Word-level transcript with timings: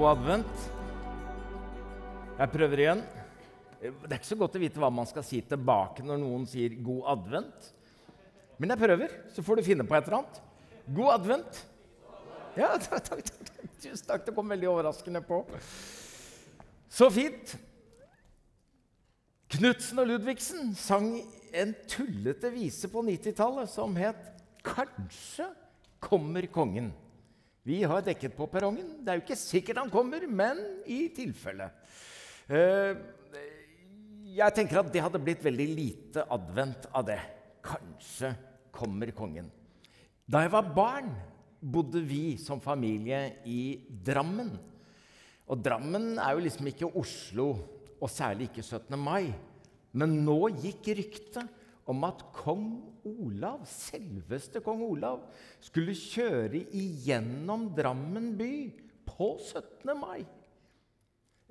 God 0.00 0.14
advent. 0.16 0.60
Jeg 2.38 2.48
prøver 2.54 2.80
igjen. 2.80 3.00
Det 3.82 4.06
er 4.06 4.14
ikke 4.16 4.28
så 4.30 4.36
godt 4.40 4.54
å 4.56 4.60
vite 4.62 4.80
hva 4.80 4.88
man 4.96 5.08
skal 5.08 5.24
si 5.28 5.42
tilbake 5.44 6.00
når 6.06 6.22
noen 6.22 6.46
sier 6.48 6.72
'god 6.72 7.02
advent'. 7.12 7.66
Men 8.56 8.72
jeg 8.72 8.80
prøver, 8.80 9.12
så 9.36 9.44
får 9.44 9.60
du 9.60 9.66
finne 9.66 9.84
på 9.84 9.98
et 9.98 10.08
eller 10.08 10.22
annet. 10.22 10.38
God 10.88 11.12
advent. 11.12 11.60
Ja, 12.56 12.70
takk, 12.86 13.10
takk, 13.10 13.28
takk. 13.28 13.66
Tusen 13.82 14.06
takk. 14.06 14.24
Det 14.24 14.34
kom 14.38 14.48
veldig 14.48 14.70
overraskende 14.70 15.20
på. 15.20 15.42
Så 16.88 17.10
fint. 17.12 17.54
Knutsen 19.52 20.00
og 20.00 20.08
Ludvigsen 20.08 20.72
sang 20.80 21.12
en 21.52 21.76
tullete 21.92 22.48
vise 22.56 22.88
på 22.88 23.04
90-tallet 23.04 23.68
som 23.68 24.00
het 24.00 24.32
'Kanskje 24.64 25.52
kommer 26.00 26.48
kongen'. 26.48 26.92
Vi 27.66 27.82
har 27.84 28.04
dekket 28.04 28.36
på 28.36 28.48
perrongen. 28.48 29.00
Det 29.04 29.12
er 29.12 29.18
jo 29.18 29.24
ikke 29.26 29.36
sikkert 29.36 29.82
han 29.82 29.92
kommer, 29.92 30.24
men 30.26 30.60
i 30.88 31.02
tilfelle. 31.12 31.68
Eh, 32.48 32.94
jeg 34.30 34.56
tenker 34.56 34.80
at 34.80 34.92
det 34.92 35.02
hadde 35.04 35.20
blitt 35.20 35.44
veldig 35.44 35.66
lite 35.68 36.24
advent 36.32 36.88
av 36.96 37.04
det. 37.10 37.18
Kanskje 37.64 38.32
kommer 38.72 39.12
kongen. 39.12 39.50
Da 40.24 40.44
jeg 40.44 40.54
var 40.54 40.72
barn, 40.72 41.12
bodde 41.60 42.00
vi 42.06 42.38
som 42.40 42.62
familie 42.64 43.42
i 43.44 43.76
Drammen. 43.90 44.54
Og 45.50 45.60
Drammen 45.60 46.14
er 46.16 46.32
jo 46.32 46.44
liksom 46.46 46.70
ikke 46.70 46.92
Oslo, 46.96 47.50
og 48.00 48.08
særlig 48.08 48.48
ikke 48.48 48.64
17. 48.64 48.96
mai. 48.96 49.34
Men 49.92 50.20
nå 50.24 50.46
gikk 50.62 50.92
ryktet 50.96 51.59
om 51.88 52.04
at 52.06 52.22
kong 52.36 52.66
Olav, 53.08 53.64
selveste 53.68 54.62
kong 54.64 54.82
Olav, 54.84 55.24
skulle 55.62 55.96
kjøre 55.96 56.64
igjennom 56.76 57.70
Drammen 57.76 58.34
by 58.38 58.52
på 59.08 59.32
17. 59.38 59.94
mai. 59.98 60.24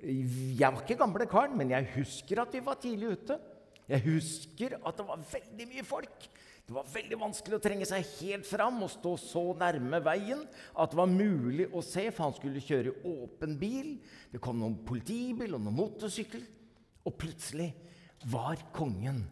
Jeg 0.00 0.72
var 0.72 0.80
ikke 0.80 1.00
gamle 1.00 1.26
karen, 1.28 1.56
men 1.58 1.74
jeg 1.74 1.90
husker 1.96 2.40
at 2.40 2.54
vi 2.54 2.62
var 2.64 2.78
tidlig 2.80 3.16
ute. 3.18 3.36
Jeg 3.90 4.04
husker 4.06 4.78
at 4.78 4.96
det 4.96 5.06
var 5.08 5.26
veldig 5.32 5.66
mye 5.74 5.84
folk. 5.84 6.28
Det 6.70 6.76
var 6.76 6.86
veldig 6.86 7.16
vanskelig 7.18 7.56
å 7.58 7.62
trenge 7.64 7.86
seg 7.88 8.06
helt 8.20 8.46
fram 8.46 8.76
og 8.86 8.92
stå 8.92 9.16
så 9.18 9.42
nærme 9.58 9.98
veien 10.06 10.44
at 10.78 10.92
det 10.92 10.98
var 11.00 11.10
mulig 11.10 11.66
å 11.74 11.82
se, 11.82 12.04
for 12.14 12.28
han 12.28 12.36
skulle 12.36 12.62
kjøre 12.62 12.94
åpen 13.10 13.56
bil. 13.58 13.96
Det 14.30 14.38
kom 14.38 14.60
noen 14.62 14.78
politibil 14.86 15.56
og 15.58 15.64
noen 15.64 15.74
motorsykkel. 15.80 16.44
Og 17.10 17.16
plutselig 17.18 17.72
var 18.30 18.62
kongen 18.76 19.24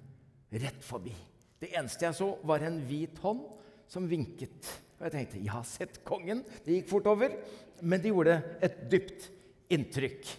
rett 0.51 0.85
forbi. 0.85 1.15
Det 1.59 1.73
eneste 1.75 2.07
jeg 2.07 2.17
så, 2.19 2.29
var 2.47 2.63
en 2.65 2.79
hvit 2.87 3.19
hånd 3.23 3.43
som 3.91 4.07
vinket. 4.09 4.69
Og 4.99 5.07
jeg 5.07 5.15
tenkte 5.15 5.41
jeg 5.43 5.55
har 5.55 5.67
sett 5.67 6.01
kongen. 6.07 6.43
Det 6.65 6.79
gikk 6.79 6.91
fort 6.93 7.09
over, 7.11 7.35
men 7.83 8.03
det 8.03 8.13
gjorde 8.13 8.41
et 8.65 8.85
dypt 8.91 9.29
inntrykk. 9.75 10.31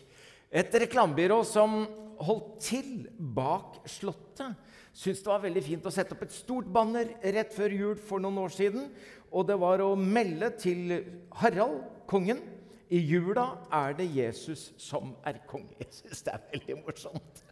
Et 0.50 0.80
reklamebyrå 0.84 1.42
som 1.46 1.84
holdt 2.20 2.56
til 2.66 2.92
bak 3.18 3.80
Slottet, 3.88 4.58
syntes 4.92 5.22
det 5.24 5.32
var 5.32 5.44
veldig 5.44 5.64
fint 5.64 5.86
å 5.88 5.94
sette 5.94 6.16
opp 6.16 6.26
et 6.26 6.36
stort 6.36 6.68
banner 6.74 7.14
rett 7.22 7.54
før 7.56 7.76
jul 7.76 8.00
for 8.02 8.24
noen 8.24 8.42
år 8.42 8.56
siden. 8.56 8.90
Og 9.30 9.46
det 9.48 9.60
var 9.62 9.84
å 9.86 9.94
melde 9.96 10.50
til 10.60 10.96
Harald, 11.40 11.84
kongen, 12.10 12.42
i 12.90 12.98
jula 13.06 13.46
er 13.70 13.94
det 14.00 14.08
Jesus 14.10 14.72
som 14.82 15.12
er 15.30 15.38
konge. 15.48 15.76
Jeg 15.78 15.94
syns 15.94 16.26
det 16.26 16.34
er 16.34 16.46
veldig 16.56 16.78
morsomt. 16.82 17.44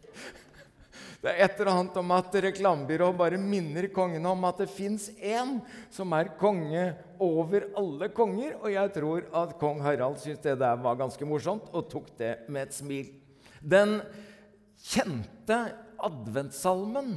Det 1.18 1.32
er 1.32 1.48
et 1.48 1.58
eller 1.58 1.72
annet 1.72 1.96
om 1.98 2.12
at 2.14 2.36
reklamebyrået 2.44 3.16
bare 3.18 3.38
minner 3.42 3.88
kongen 3.90 4.26
om 4.30 4.44
at 4.46 4.60
det 4.62 4.68
fins 4.70 5.08
én 5.18 5.56
som 5.90 6.12
er 6.14 6.30
konge 6.38 6.84
over 7.18 7.66
alle 7.80 8.06
konger. 8.14 8.54
Og 8.60 8.70
jeg 8.70 8.92
tror 8.94 9.26
at 9.40 9.56
kong 9.58 9.82
Harald 9.82 10.20
syntes 10.22 10.44
det 10.44 10.54
der 10.60 10.78
var 10.78 11.00
ganske 11.00 11.26
morsomt 11.26 11.66
og 11.74 11.88
tok 11.90 12.12
det 12.20 12.36
med 12.46 12.68
et 12.68 12.76
smil. 12.76 13.10
Den 13.58 13.98
kjente 14.78 15.58
adventssalmen 15.98 17.16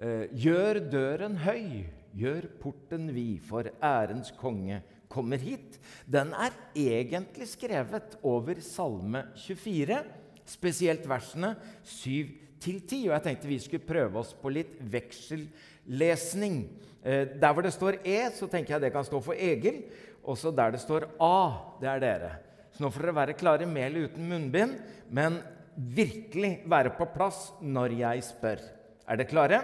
eh, 0.00 0.32
'Gjør 0.32 0.80
døren 0.88 1.36
høy, 1.44 1.84
gjør 2.16 2.48
porten 2.62 3.10
vid, 3.12 3.44
for 3.44 3.68
ærens 3.84 4.32
konge 4.40 4.80
kommer 5.12 5.36
hit', 5.36 5.76
den 6.08 6.32
er 6.32 6.56
egentlig 6.72 7.52
skrevet 7.52 8.16
over 8.24 8.64
Salme 8.64 9.26
24, 9.36 10.00
spesielt 10.48 11.04
versene 11.04 11.52
7 11.84 12.45
til 12.62 12.80
ti. 12.88 13.04
Og 13.08 13.14
jeg 13.16 13.24
tenkte 13.26 13.50
vi 13.50 13.60
skulle 13.62 13.86
prøve 13.86 14.20
oss 14.22 14.32
på 14.36 14.52
litt 14.52 14.76
veksellesning. 14.92 16.58
Eh, 17.02 17.24
der 17.38 17.54
hvor 17.54 17.66
det 17.66 17.74
står 17.74 18.00
E, 18.02 18.18
så 18.34 18.48
tenker 18.50 18.76
jeg 18.76 18.86
det 18.86 18.92
kan 18.94 19.06
stå 19.06 19.20
for 19.24 19.38
Egil. 19.38 19.82
Også 20.26 20.50
der 20.54 20.74
det 20.74 20.82
står 20.82 21.08
A, 21.22 21.38
det 21.80 21.90
er 21.92 22.02
dere. 22.02 22.32
Så 22.74 22.84
nå 22.84 22.90
får 22.92 23.06
dere 23.06 23.18
være 23.20 23.38
klare 23.38 23.68
med 23.68 23.88
eller 23.88 24.10
uten 24.10 24.28
munnbind, 24.28 24.76
men 25.08 25.38
virkelig 25.76 26.66
være 26.68 26.92
på 26.96 27.06
plass 27.14 27.50
når 27.62 27.94
jeg 28.00 28.24
spør. 28.26 28.62
Er 29.06 29.20
dere 29.20 29.30
klare? 29.30 29.60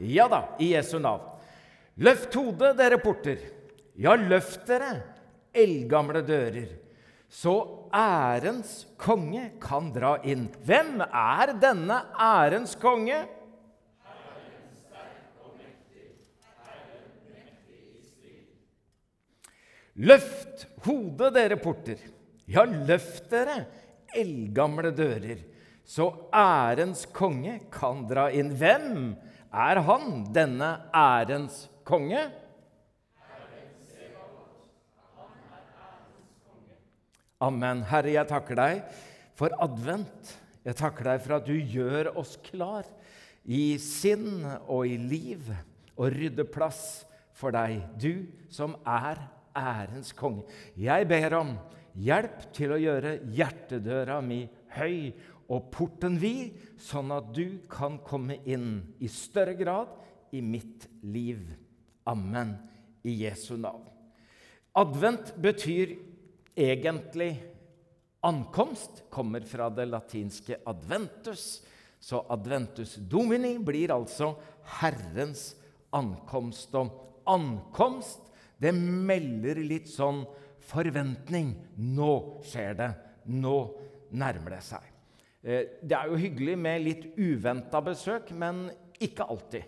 Ja 0.00 0.26
da, 0.32 0.44
i 0.62 0.72
Jesu 0.72 0.96
navn. 0.98 1.26
Løft 2.00 2.34
hodet, 2.38 2.72
dere 2.78 2.96
porter. 3.02 3.42
Ja, 4.00 4.14
løft 4.16 4.62
dere, 4.70 4.94
eldgamle 5.52 6.22
dører 6.24 6.70
så 7.30 7.54
ærens 7.94 8.88
konge 8.98 9.52
kan 9.62 9.92
dra 9.94 10.16
inn. 10.26 10.48
Hvem 10.66 10.98
er 11.06 11.52
denne 11.62 12.00
ærens 12.18 12.74
konge? 12.74 13.20
Løft 20.00 20.66
hodet, 20.86 21.30
dere 21.36 21.58
porter. 21.60 22.02
Ja, 22.50 22.64
løft 22.64 23.28
dere, 23.30 23.62
eldgamle 24.16 24.90
dører, 24.96 25.42
så 25.86 26.08
ærens 26.34 27.04
konge 27.14 27.60
kan 27.70 28.06
dra 28.10 28.26
inn. 28.34 28.54
Hvem 28.58 29.12
er 29.52 29.82
han, 29.86 30.24
denne 30.34 30.70
ærens 30.96 31.68
konge? 31.86 32.24
Amen. 37.40 37.80
Herre, 37.88 38.12
jeg 38.12 38.28
takker 38.28 38.58
deg 38.58 38.80
for 39.38 39.54
advent. 39.64 40.34
Jeg 40.60 40.76
takker 40.76 41.06
deg 41.08 41.22
for 41.24 41.38
at 41.38 41.46
du 41.48 41.56
gjør 41.56 42.10
oss 42.20 42.34
klar 42.44 42.84
i 43.48 43.78
sinn 43.80 44.44
og 44.66 44.84
i 44.84 44.98
liv 45.00 45.48
og 45.96 46.12
rydder 46.12 46.48
plass 46.52 47.06
for 47.32 47.56
deg, 47.56 47.80
du 47.96 48.28
som 48.52 48.74
er 48.84 49.22
ærens 49.56 50.12
konge. 50.12 50.44
Jeg 50.76 51.08
ber 51.08 51.38
om 51.38 51.54
hjelp 51.96 52.44
til 52.56 52.74
å 52.76 52.80
gjøre 52.80 53.16
hjertedøra 53.32 54.20
mi 54.20 54.42
høy 54.76 55.10
og 55.50 55.70
porten 55.72 56.20
vid, 56.20 56.52
sånn 56.76 57.08
at 57.16 57.32
du 57.34 57.62
kan 57.72 57.96
komme 58.04 58.36
inn 58.44 58.82
i 59.00 59.08
større 59.08 59.56
grad 59.56 59.96
i 60.36 60.44
mitt 60.44 60.90
liv. 61.00 61.40
Amen. 62.04 62.58
I 63.00 63.16
Jesu 63.24 63.54
navn. 63.56 63.88
Advent 64.76 65.32
betyr 65.40 65.96
egentlig 66.56 67.34
ankomst 68.20 69.04
kommer 69.10 69.40
fra 69.40 69.70
det 69.70 69.88
latinske 69.88 70.56
'adventus'. 70.64 71.62
Så 72.00 72.26
'adventus 72.28 72.96
domini' 72.96 73.58
blir 73.64 73.92
altså 73.92 74.34
Herrens 74.80 75.56
ankomst. 75.92 76.74
Og 76.74 77.22
ankomst, 77.26 78.20
det 78.58 78.74
melder 78.74 79.60
litt 79.64 79.88
sånn 79.88 80.24
forventning. 80.60 81.54
Nå 81.76 82.40
skjer 82.44 82.74
det. 82.74 82.90
Nå 83.26 83.56
nærmer 84.10 84.56
det 84.56 84.62
seg. 84.62 84.86
Eh, 85.42 85.64
det 85.82 85.96
er 85.96 86.08
jo 86.08 86.20
hyggelig 86.20 86.56
med 86.58 86.82
litt 86.84 87.04
uventa 87.16 87.80
besøk, 87.80 88.30
men 88.32 88.70
ikke 89.00 89.28
alltid. 89.28 89.64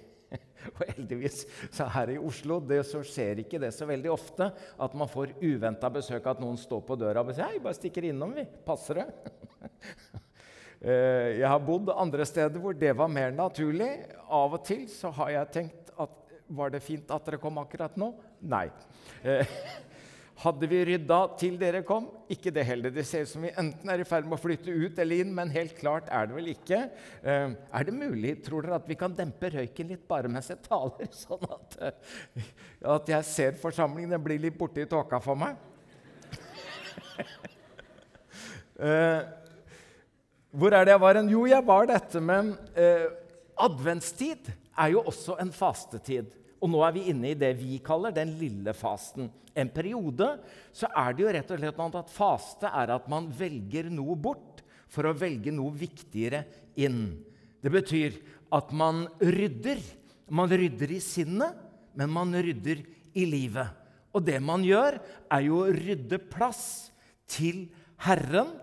Og 0.75 0.83
heldigvis 0.95 1.45
så 1.71 1.87
her 1.93 2.15
i 2.15 2.19
Oslo 2.21 2.61
det 2.65 2.83
så 2.89 3.03
skjer 3.07 3.43
ikke 3.45 3.61
det 3.63 3.73
så 3.75 3.89
veldig 3.89 4.13
ofte 4.13 4.51
at 4.53 4.99
man 4.99 5.11
får 5.11 5.35
uventa 5.43 5.91
besøk 5.93 6.27
at 6.31 6.43
noen 6.43 6.59
står 6.61 6.85
på 6.87 6.99
døra 7.01 7.25
og 7.25 7.33
sier 7.35 7.51
hei, 7.51 7.63
bare 7.63 7.79
stikker 7.79 8.09
innom, 8.11 8.35
vi. 8.37 8.47
Passer 8.67 9.03
det? 9.03 9.09
Eh, 10.83 11.39
jeg 11.39 11.47
har 11.47 11.61
bodd 11.63 11.93
andre 11.95 12.25
steder 12.27 12.59
hvor 12.59 12.75
det 12.75 12.91
var 12.99 13.07
mer 13.07 13.31
naturlig. 13.31 13.87
Av 14.27 14.57
og 14.57 14.65
til 14.67 14.89
så 14.91 15.13
har 15.15 15.29
jeg 15.31 15.53
tenkt 15.55 15.93
at 15.95 16.17
var 16.59 16.73
det 16.75 16.81
fint 16.83 17.13
at 17.15 17.23
dere 17.29 17.39
kom 17.39 17.61
akkurat 17.63 17.95
nå? 18.03 18.09
Nei. 18.51 18.65
Eh, 20.43 20.47
hadde 20.47 20.67
vi 20.69 20.85
rydda 20.85 21.19
til 21.39 21.59
dere 21.59 21.83
kom? 21.85 22.09
Ikke 22.29 22.51
det 22.51 22.65
heller. 22.67 22.91
Det 22.91 23.05
ser 23.07 23.23
ut 23.23 23.31
som 23.31 23.43
vi 23.43 23.53
enten 23.57 23.89
er 23.91 24.01
i 24.01 24.05
ferd 24.05 24.25
med 24.27 24.39
å 24.39 24.43
flytte 24.43 24.71
ut 24.71 24.99
eller 24.99 25.23
inn, 25.23 25.35
men 25.35 25.51
helt 25.51 25.77
klart 25.79 26.09
er 26.11 26.27
det 26.27 26.35
vel 26.35 26.51
ikke. 26.53 26.91
Uh, 27.23 27.55
er 27.73 27.85
det 27.85 27.95
mulig, 27.95 28.43
tror 28.43 28.63
dere, 28.63 28.81
at 28.81 28.89
vi 28.89 28.97
kan 28.99 29.15
dempe 29.15 29.51
røyken 29.53 29.89
litt 29.89 30.07
bare 30.09 30.29
mens 30.29 30.51
jeg 30.51 30.63
taler, 30.65 31.09
sånn 31.25 31.47
at, 31.47 31.77
uh, 31.79 32.43
at 32.97 33.09
jeg 33.09 33.29
ser 33.29 33.61
forsamlingen? 33.61 34.11
Den 34.11 34.25
blir 34.25 34.41
litt 34.43 34.59
borte 34.59 34.83
i 34.83 34.89
tåka 34.89 35.21
for 35.23 35.39
meg. 35.39 35.57
uh, 38.83 39.23
hvor 40.59 40.75
er 40.75 40.85
det 40.85 40.97
jeg 40.97 41.05
var 41.07 41.21
hen? 41.21 41.33
Jo, 41.33 41.47
jeg 41.47 41.65
var 41.65 41.89
dette 41.89 42.21
med 42.21 42.57
adventstid 43.63 44.51
er 44.81 44.95
jo 44.95 45.05
også 45.07 45.37
en 45.41 45.53
fastetid. 45.55 46.42
Og 46.63 46.71
nå 46.71 46.83
er 46.87 46.95
vi 46.95 47.09
inne 47.11 47.33
i 47.33 47.39
det 47.39 47.51
vi 47.59 47.81
kaller 47.83 48.15
den 48.15 48.37
lille 48.39 48.75
fasten. 48.77 49.27
En 49.53 49.71
periode 49.75 50.29
så 50.73 50.89
er 50.97 51.13
det 51.13 51.25
jo 51.25 51.33
rett 51.35 51.51
og 51.51 51.61
slett 51.61 51.81
sånn 51.81 51.99
at 52.01 52.13
faste 52.15 52.71
er 52.71 52.95
at 52.95 53.09
man 53.11 53.27
velger 53.37 53.91
noe 53.93 54.15
bort 54.17 54.63
for 54.93 55.09
å 55.09 55.17
velge 55.17 55.53
noe 55.55 55.75
viktigere 55.75 56.45
inn. 56.81 57.19
Det 57.63 57.73
betyr 57.73 58.17
at 58.55 58.73
man 58.77 59.07
rydder. 59.21 59.81
Man 60.33 60.53
rydder 60.53 60.95
i 60.95 61.01
sinnet, 61.03 61.57
men 61.99 62.13
man 62.13 62.33
rydder 62.33 62.83
i 63.19 63.27
livet. 63.29 63.69
Og 64.13 64.25
det 64.25 64.39
man 64.45 64.65
gjør, 64.65 64.99
er 65.33 65.45
jo 65.47 65.63
å 65.65 65.73
rydde 65.73 66.21
plass 66.33 66.93
til 67.31 67.67
Herren, 68.07 68.59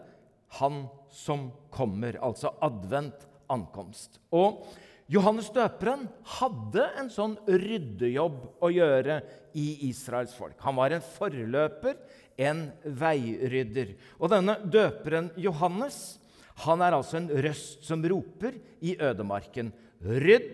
Han 0.58 0.88
som 1.14 1.52
kommer. 1.70 2.16
Altså 2.26 2.50
advent, 2.66 3.28
ankomst. 3.54 4.18
Og 4.34 4.64
Johannes 5.10 5.50
døperen 5.50 6.06
hadde 6.38 6.86
en 7.02 7.08
sånn 7.10 7.36
ryddejobb 7.50 8.62
å 8.62 8.70
gjøre 8.70 9.20
i 9.58 9.90
Israels 9.90 10.36
folk. 10.38 10.54
Han 10.62 10.78
var 10.78 10.94
en 10.94 11.06
forløper, 11.16 11.98
en 12.38 12.68
veirydder. 12.86 13.96
Og 14.22 14.30
denne 14.32 14.60
døperen 14.70 15.32
Johannes 15.42 16.20
han 16.66 16.84
er 16.84 16.96
altså 16.96 17.18
en 17.20 17.30
røst 17.42 17.88
som 17.88 18.04
roper 18.04 18.58
i 18.86 18.94
ødemarken. 19.00 19.72
Rydd 20.04 20.52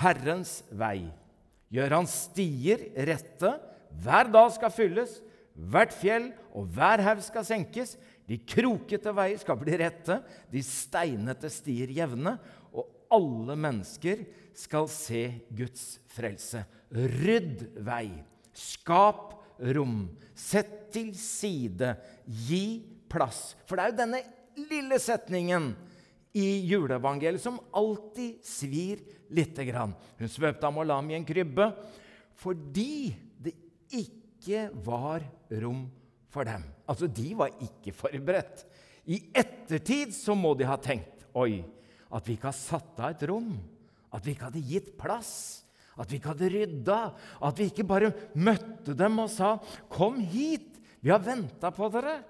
Herrens 0.00 0.62
vei. 0.74 1.04
Gjør 1.74 1.98
hans 2.00 2.16
stier 2.30 2.88
rette. 3.06 3.52
Hver 4.02 4.30
dag 4.32 4.50
skal 4.56 4.72
fylles, 4.74 5.20
hvert 5.54 5.94
fjell 5.94 6.32
og 6.50 6.66
hver 6.74 7.02
haug 7.04 7.22
skal 7.22 7.46
senkes. 7.46 7.94
De 8.26 8.40
krokete 8.40 9.12
veier 9.14 9.38
skal 9.38 9.58
bli 9.60 9.76
rette, 9.78 10.16
de 10.50 10.62
steinete 10.64 11.50
stier 11.52 11.92
jevne 11.92 12.38
alle 13.14 13.56
mennesker 13.58 14.24
skal 14.58 14.88
se 14.90 15.22
Guds 15.54 15.98
frelse. 16.14 16.64
Rydd 16.90 17.66
vei. 17.86 18.08
Skap 18.54 19.32
rom. 19.74 20.04
Sett 20.34 20.92
til 20.94 21.14
side. 21.18 21.94
Gi 22.26 22.64
plass. 23.10 23.54
For 23.66 23.78
det 23.78 23.84
er 23.86 23.92
jo 23.92 24.00
denne 24.02 24.22
lille 24.70 25.00
setningen 25.02 25.72
i 26.34 26.46
juleevangeliet 26.66 27.42
som 27.42 27.60
alltid 27.74 28.42
svir 28.46 29.02
lite 29.34 29.66
grann. 29.68 29.94
Hun 30.18 30.30
svøpte 30.30 30.66
ham 30.66 30.80
og 30.82 30.88
la 30.88 30.98
ham 30.98 31.10
i 31.12 31.18
en 31.18 31.26
krybbe 31.26 31.70
fordi 32.34 33.14
det 33.38 33.54
ikke 33.94 34.66
var 34.82 35.22
rom 35.62 35.84
for 36.34 36.46
dem. 36.48 36.64
Altså, 36.90 37.06
de 37.06 37.28
var 37.38 37.54
ikke 37.62 37.94
forberedt. 37.94 38.64
I 39.06 39.20
ettertid 39.36 40.14
så 40.16 40.34
må 40.34 40.54
de 40.58 40.66
ha 40.66 40.78
tenkt 40.80 41.22
Oi, 41.34 41.64
at 42.14 42.28
vi 42.28 42.36
ikke 42.36 42.50
har 42.50 42.56
satt 42.56 43.00
av 43.00 43.14
et 43.14 43.24
rom, 43.28 43.56
at 44.14 44.24
vi 44.24 44.34
ikke 44.34 44.48
hadde 44.48 44.66
gitt 44.68 44.92
plass, 44.98 45.64
at 45.98 46.10
vi 46.10 46.18
ikke 46.18 46.32
hadde 46.32 46.50
rydda, 46.50 46.98
at 47.46 47.58
vi 47.58 47.68
ikke 47.70 47.86
bare 47.86 48.12
møtte 48.34 48.94
dem 48.98 49.18
og 49.22 49.30
sa 49.30 49.58
'Kom 49.88 50.20
hit, 50.20 50.80
vi 51.00 51.10
har 51.10 51.18
venta 51.18 51.70
på 51.70 51.90
dere'. 51.90 52.22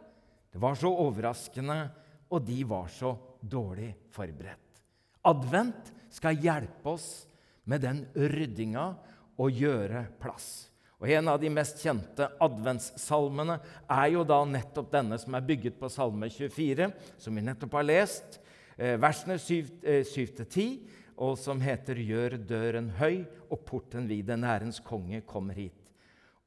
Det 0.53 0.61
var 0.61 0.75
så 0.75 0.89
overraskende, 0.89 1.91
og 2.31 2.45
de 2.45 2.65
var 2.65 2.89
så 2.89 3.17
dårlig 3.43 3.95
forberedt. 4.11 4.83
Advent 5.25 5.93
skal 6.11 6.37
hjelpe 6.37 6.87
oss 6.87 7.27
med 7.65 7.81
den 7.81 8.07
ryddinga 8.15 8.95
og 9.39 9.51
gjøre 9.51 10.07
plass. 10.21 10.71
Og 11.01 11.11
En 11.11 11.29
av 11.29 11.41
de 11.41 11.51
mest 11.51 11.83
kjente 11.83 12.31
adventssalmene 12.41 13.59
er 13.91 14.07
jo 14.15 14.23
da 14.25 14.39
nettopp 14.45 14.93
denne 14.93 15.19
som 15.19 15.35
er 15.35 15.45
bygget 15.45 15.77
på 15.81 15.91
Salme 15.93 16.31
24, 16.31 16.93
som 17.19 17.35
vi 17.35 17.43
nettopp 17.45 17.73
har 17.73 17.85
lest. 17.85 18.39
Eh, 18.77 18.97
versene 18.99 19.37
7-10, 19.39 20.65
eh, 20.67 21.01
og 21.17 21.39
som 21.39 21.61
heter 21.63 21.95
'Gjør 21.95 22.39
døren 22.43 22.91
høy 22.99 23.25
og 23.51 23.65
porten 23.65 24.09
vid, 24.09 24.27
den 24.27 24.43
ærens 24.43 24.81
konge 24.83 25.21
kommer 25.23 25.55
hit'. 25.55 25.93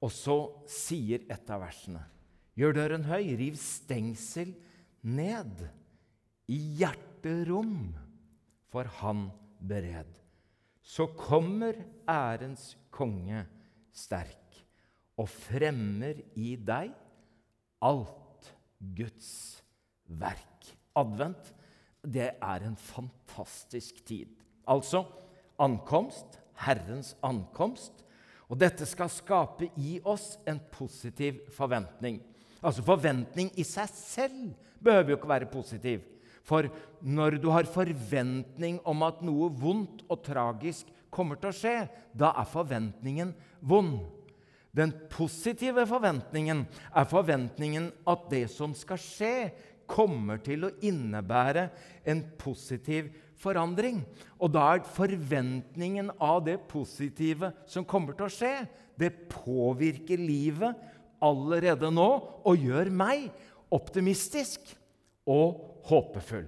Og 0.02 0.12
så 0.12 0.38
sier 0.68 1.24
et 1.30 1.50
av 1.50 1.62
versene 1.62 2.04
'Gjør 2.58 2.74
døren 2.74 3.04
høy, 3.04 3.38
riv 3.38 3.56
stengsel 3.56 4.54
ned'. 5.04 5.70
I 6.50 6.58
hjerterom 6.80 7.96
for 8.72 8.84
han 8.84 9.32
bered. 9.60 10.12
Så 10.82 11.08
kommer 11.16 11.76
ærens 12.08 12.76
konge 12.92 13.46
sterk 13.92 14.62
og 15.18 15.28
fremmer 15.28 16.22
i 16.36 16.56
deg 16.56 16.94
alt 17.84 18.52
Guds 18.80 19.62
verk. 20.08 20.72
Advent 20.98 21.52
det 22.04 22.32
er 22.36 22.66
en 22.66 22.76
fantastisk 22.80 24.04
tid. 24.06 24.30
Altså 24.68 25.06
ankomst, 25.60 26.40
Herrens 26.66 27.16
ankomst. 27.26 28.04
Og 28.48 28.60
dette 28.60 28.86
skal 28.88 29.12
skape 29.12 29.70
i 29.76 29.98
oss 30.08 30.38
en 30.48 30.60
positiv 30.72 31.42
forventning. 31.56 32.22
Altså 32.64 32.84
Forventning 32.86 33.52
i 33.60 33.66
seg 33.68 33.90
selv 33.92 34.54
behøver 34.84 35.12
jo 35.14 35.18
ikke 35.20 35.34
være 35.34 35.52
positiv. 35.52 36.06
For 36.48 36.70
når 37.04 37.42
du 37.44 37.50
har 37.52 37.68
forventning 37.68 38.80
om 38.88 39.04
at 39.04 39.20
noe 39.26 39.50
vondt 39.52 40.06
og 40.08 40.24
tragisk 40.24 40.88
kommer 41.12 41.40
til 41.40 41.52
å 41.52 41.58
skje, 41.58 41.76
da 42.16 42.32
er 42.40 42.48
forventningen 42.48 43.34
vond. 43.68 44.00
Den 44.72 44.94
positive 45.12 45.84
forventningen 45.90 46.64
er 46.96 47.10
forventningen 47.10 47.90
at 48.08 48.28
det 48.32 48.46
som 48.54 48.76
skal 48.78 49.02
skje, 49.02 49.34
kommer 49.90 50.42
til 50.44 50.68
å 50.68 50.74
innebære 50.84 51.68
en 52.08 52.22
positiv 52.40 53.10
forandring. 53.42 54.02
Og 54.42 54.52
da 54.54 54.66
er 54.76 54.86
forventningen 54.98 56.12
av 56.20 56.44
det 56.48 56.60
positive 56.70 57.54
som 57.70 57.88
kommer 57.88 58.18
til 58.18 58.28
å 58.28 58.34
skje, 58.34 58.54
det 58.98 59.14
påvirker 59.32 60.20
livet 60.22 60.78
allerede 61.24 61.90
nå 61.94 62.10
og 62.46 62.68
gjør 62.68 62.92
meg 62.94 63.30
optimistisk 63.74 64.74
og 65.28 65.84
håpefull. 65.90 66.48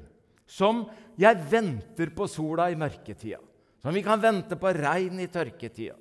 Som 0.49 0.87
jeg 1.19 1.45
venter 1.51 2.09
på 2.15 2.25
sola 2.29 2.69
i 2.71 2.77
mørketida. 2.79 3.41
Som 3.79 3.95
vi 3.95 4.03
kan 4.03 4.19
vente 4.21 4.57
på 4.59 4.71
regn 4.75 5.21
i 5.21 5.29
tørketida. 5.31 5.95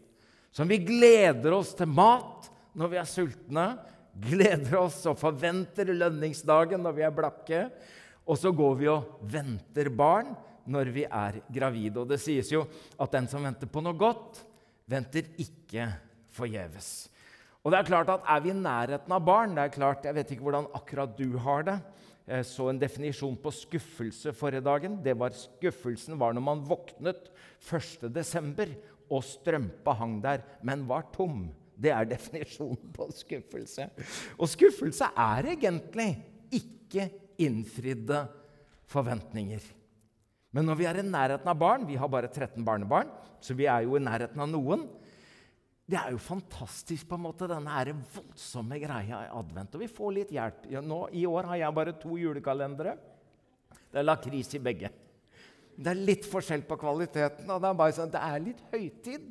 Som 0.51 0.71
vi 0.71 0.81
gleder 0.83 1.55
oss 1.55 1.75
til 1.77 1.91
mat 1.91 2.49
når 2.79 2.93
vi 2.93 2.99
er 2.99 3.09
sultne 3.09 3.67
gleder 4.23 4.79
oss 4.81 5.01
og 5.09 5.19
forventer 5.21 5.93
lønningsdagen 5.93 6.83
når 6.83 6.97
vi 6.97 7.07
er 7.07 7.15
blakke. 7.15 7.63
Og 8.29 8.39
så 8.39 8.53
går 8.53 8.75
vi 8.81 8.91
og 8.93 9.21
venter 9.31 9.91
barn 9.95 10.35
når 10.69 10.91
vi 10.93 11.05
er 11.07 11.41
gravide. 11.53 12.03
Og 12.03 12.09
det 12.11 12.21
sies 12.21 12.51
jo 12.53 12.67
at 13.01 13.15
den 13.15 13.29
som 13.31 13.45
venter 13.47 13.71
på 13.71 13.83
noe 13.85 13.97
godt, 13.97 14.43
venter 14.89 15.29
ikke 15.41 15.89
forgjeves. 16.37 17.09
Og 17.65 17.73
det 17.73 17.81
Er 17.81 17.89
klart 17.89 18.11
at 18.13 18.25
er 18.25 18.41
vi 18.41 18.53
i 18.53 18.57
nærheten 18.57 19.13
av 19.13 19.25
barn 19.25 19.55
det 19.55 19.65
er 19.65 19.75
klart, 19.75 20.05
Jeg 20.05 20.15
vet 20.15 20.31
ikke 20.31 20.43
hvordan 20.47 20.69
akkurat 20.73 21.17
du 21.19 21.37
har 21.39 21.63
det. 21.63 21.79
Jeg 22.29 22.45
så 22.45 22.69
en 22.69 22.79
definisjon 22.79 23.37
på 23.41 23.51
skuffelse 23.51 24.33
forrige 24.37 24.61
dagen. 24.65 25.03
Det 25.03 25.17
var 25.19 25.33
Skuffelsen 25.33 26.19
var 26.21 26.33
når 26.33 26.45
man 26.45 26.61
våknet 26.61 27.31
1.12. 27.65 28.75
og 29.11 29.25
strømpa 29.25 29.93
hang 29.97 30.21
der, 30.23 30.45
men 30.63 30.87
var 30.89 31.09
tom. 31.13 31.49
Det 31.79 31.93
er 31.95 32.09
definisjonen 32.11 32.91
på 32.95 33.07
skuffelse. 33.15 33.87
Og 34.39 34.51
skuffelse 34.51 35.11
er 35.15 35.53
egentlig 35.55 36.11
ikke 36.59 37.07
innfridde 37.39 38.25
forventninger. 38.91 39.63
Men 40.55 40.67
når 40.67 40.79
vi 40.81 40.87
er 40.89 40.99
i 40.99 41.05
nærheten 41.05 41.51
av 41.51 41.59
barn 41.61 41.85
Vi 41.87 41.99
har 42.01 42.09
bare 42.11 42.31
13 42.31 42.65
barnebarn, 42.65 43.11
så 43.41 43.55
vi 43.55 43.69
er 43.71 43.85
jo 43.85 43.95
i 43.95 44.03
nærheten 44.03 44.41
av 44.43 44.49
noen. 44.51 44.87
Det 45.89 45.97
er 45.97 46.13
jo 46.13 46.21
fantastisk, 46.21 47.07
på 47.09 47.17
en 47.17 47.25
måte, 47.25 47.47
denne 47.49 47.73
her 47.73 47.95
voldsomme 47.95 48.77
greia 48.83 49.23
i 49.25 49.31
advent. 49.39 49.77
Og 49.77 49.85
vi 49.85 49.89
får 49.89 50.17
litt 50.17 50.33
hjelp. 50.35 50.67
Nå, 50.85 50.99
I 51.17 51.23
år 51.31 51.49
har 51.53 51.61
jeg 51.63 51.77
bare 51.79 51.95
to 52.03 52.19
julekalendere. 52.21 52.97
Det 53.89 54.03
er 54.03 54.05
lakris 54.05 54.51
i 54.59 54.61
begge. 54.61 54.91
Det 55.79 55.93
er 55.93 56.03
litt 56.11 56.27
forskjell 56.29 56.67
på 56.69 56.77
kvaliteten. 56.81 57.49
og 57.49 57.63
Det 57.63 57.71
er 57.71 57.79
bare 57.79 57.97
sånn, 57.97 58.13
det 58.13 58.25
er 58.27 58.45
litt 58.51 58.61
høytid 58.73 59.31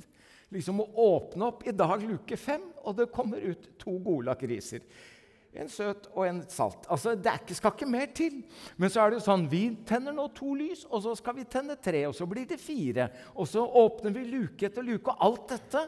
liksom 0.53 0.81
å 0.83 0.87
åpne 1.03 1.51
opp 1.51 1.67
i 1.67 1.75
dag 1.75 2.03
luke 2.07 2.37
fem, 2.39 2.63
og 2.83 2.97
det 2.97 3.11
kommer 3.13 3.43
ut 3.43 3.69
to 3.79 3.97
gode 3.99 4.29
lakriser. 4.29 4.85
En 5.57 5.69
søt 5.71 6.05
og 6.13 6.27
en 6.27 6.41
salt. 6.51 6.85
Altså, 6.91 7.15
Det 7.15 7.33
ikke, 7.41 7.55
skal 7.57 7.73
ikke 7.73 7.89
mer 7.89 8.11
til. 8.13 8.43
Men 8.77 8.91
så 8.93 9.01
er 9.01 9.09
det 9.09 9.17
jo 9.17 9.25
sånn, 9.25 9.47
vi 9.49 9.63
tenner 9.87 10.13
nå 10.13 10.27
to 10.37 10.53
lys, 10.53 10.85
og 10.85 11.01
så 11.03 11.15
skal 11.17 11.37
vi 11.39 11.47
tenne 11.49 11.77
tre, 11.81 12.03
og 12.05 12.13
så 12.15 12.27
blir 12.29 12.45
det 12.45 12.59
fire. 12.61 13.09
Og 13.35 13.47
så 13.49 13.63
åpner 13.65 14.13
vi 14.13 14.27
luke 14.29 14.67
etter 14.67 14.85
luke. 14.85 15.09
Og 15.09 15.25
alt 15.25 15.55
dette 15.55 15.87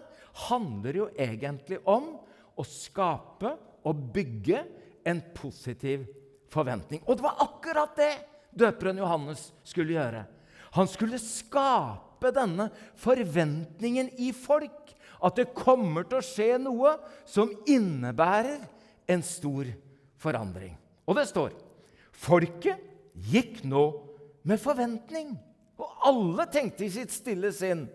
handler 0.50 1.04
jo 1.04 1.10
egentlig 1.14 1.82
om 1.86 2.16
å 2.58 2.66
skape 2.66 3.54
og 3.86 4.02
bygge 4.16 4.64
en 5.08 5.22
positiv 5.36 6.08
forventning. 6.50 7.04
Og 7.06 7.20
det 7.20 7.28
var 7.28 7.46
akkurat 7.46 7.96
det 8.00 8.14
døperen 8.58 8.98
Johannes 8.98 9.52
skulle 9.64 9.96
gjøre. 9.96 10.26
Han 10.76 10.90
skulle 10.90 11.22
skape 11.22 12.09
skape 12.20 12.36
denne 12.36 12.70
forventningen 13.00 14.12
i 14.20 14.32
folk. 14.36 14.96
At 15.24 15.36
det 15.36 15.52
kommer 15.56 16.06
til 16.08 16.20
å 16.20 16.24
skje 16.24 16.58
noe 16.60 16.98
som 17.28 17.52
innebærer 17.68 18.62
en 19.10 19.24
stor 19.24 19.68
forandring. 20.20 20.76
Og 21.08 21.18
det 21.18 21.28
står 21.28 21.56
Folket 22.20 22.80
gikk 23.32 23.64
nå 23.64 23.84
med 24.44 24.60
forventning. 24.60 25.38
Og 25.80 26.08
alle 26.08 26.46
tenkte 26.52 26.86
i 26.86 26.92
sitt 26.92 27.12
stille 27.12 27.52
sinn 27.56 27.86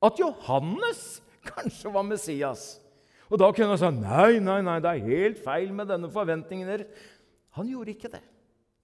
at 0.00 0.18
Johannes 0.20 1.20
kanskje 1.44 1.92
var 1.92 2.04
Messias. 2.04 2.78
Og 3.30 3.40
da 3.40 3.48
kunne 3.52 3.76
han 3.76 3.80
si 3.80 3.90
nei, 4.00 4.40
nei, 4.44 4.60
nei, 4.64 4.78
det 4.80 4.92
er 4.92 5.08
helt 5.08 5.40
feil 5.44 5.72
med 5.72 5.88
denne 5.88 6.10
forventningen. 6.12 6.84
Han 7.56 7.68
gjorde 7.72 7.94
ikke 7.94 8.12
det. 8.12 8.22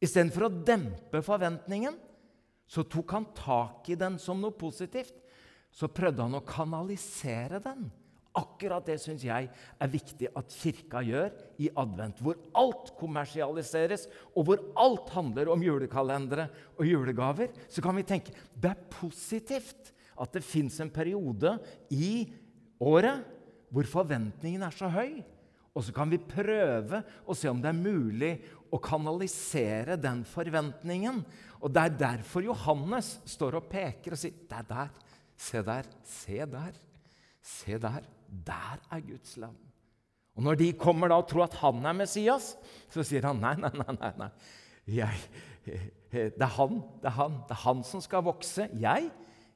Istedenfor 0.04 0.48
å 0.48 0.54
dempe 0.64 1.22
forventningen, 1.24 1.96
så 2.66 2.82
tok 2.82 3.14
han 3.14 3.28
tak 3.36 3.90
i 3.92 3.98
den 3.98 4.18
som 4.22 4.40
noe 4.42 4.54
positivt. 4.56 5.14
Så 5.70 5.90
prøvde 5.92 6.24
han 6.24 6.38
å 6.38 6.44
kanalisere 6.46 7.60
den. 7.62 7.86
Akkurat 8.36 8.84
det 8.84 8.98
syns 9.00 9.24
jeg 9.24 9.48
er 9.48 9.92
viktig 9.92 10.28
at 10.36 10.52
Kirka 10.52 11.00
gjør 11.04 11.30
i 11.62 11.70
advent, 11.80 12.18
hvor 12.20 12.36
alt 12.58 12.90
kommersialiseres, 12.98 14.04
og 14.36 14.48
hvor 14.48 14.64
alt 14.76 15.12
handler 15.14 15.48
om 15.52 15.62
julekalendere 15.64 16.50
og 16.76 16.84
julegaver. 16.84 17.54
Så 17.72 17.84
kan 17.84 17.96
vi 17.96 18.04
tenke 18.08 18.34
det 18.52 18.74
er 18.74 18.90
positivt 18.92 19.94
at 20.20 20.36
det 20.36 20.44
fins 20.44 20.76
en 20.84 20.92
periode 20.92 21.54
i 21.92 22.26
året 22.80 23.24
hvor 23.72 23.88
forventningen 23.88 24.64
er 24.66 24.76
så 24.76 24.90
høy. 24.92 25.22
Og 25.76 25.84
så 25.84 25.92
kan 25.92 26.08
vi 26.08 26.20
prøve 26.20 27.02
å 27.28 27.36
se 27.36 27.50
om 27.52 27.58
det 27.60 27.68
er 27.68 27.76
mulig 27.76 28.32
å 28.72 28.80
kanalisere 28.80 29.98
den 30.00 30.22
forventningen. 30.28 31.20
Og 31.66 31.72
Det 31.74 31.82
er 31.82 31.98
derfor 31.98 32.44
Johannes 32.46 33.16
står 33.26 33.58
og 33.58 33.70
peker 33.70 34.14
og 34.14 34.20
sier 34.20 34.36
Det 34.46 34.58
er 34.60 34.66
der. 34.70 34.90
Se 35.36 35.62
der. 35.66 35.88
Se 36.06 36.38
der. 36.46 36.76
Se 37.42 37.78
der. 37.82 38.06
Der 38.46 38.78
er 38.90 39.00
Guds 39.02 39.36
lam. 39.36 39.56
Og 40.36 40.42
Når 40.42 40.54
de 40.60 40.72
kommer 40.78 41.08
da 41.08 41.18
og 41.18 41.28
tror 41.28 41.46
at 41.46 41.54
han 41.58 41.84
er 41.86 41.96
Messias, 41.96 42.54
så 42.92 43.02
sier 43.02 43.24
han 43.24 43.40
nei, 43.40 43.54
nei, 43.56 43.72
nei. 43.72 43.94
nei, 43.96 44.10
nei. 44.20 44.28
Jeg, 44.86 45.22
det 46.12 46.42
er 46.44 46.52
han, 46.58 46.82
det 47.02 47.08
er 47.10 47.16
han. 47.16 47.38
Det 47.48 47.56
er 47.56 47.62
han 47.64 47.82
som 47.88 48.02
skal 48.04 48.22
vokse. 48.26 48.68
Jeg, 48.78 49.08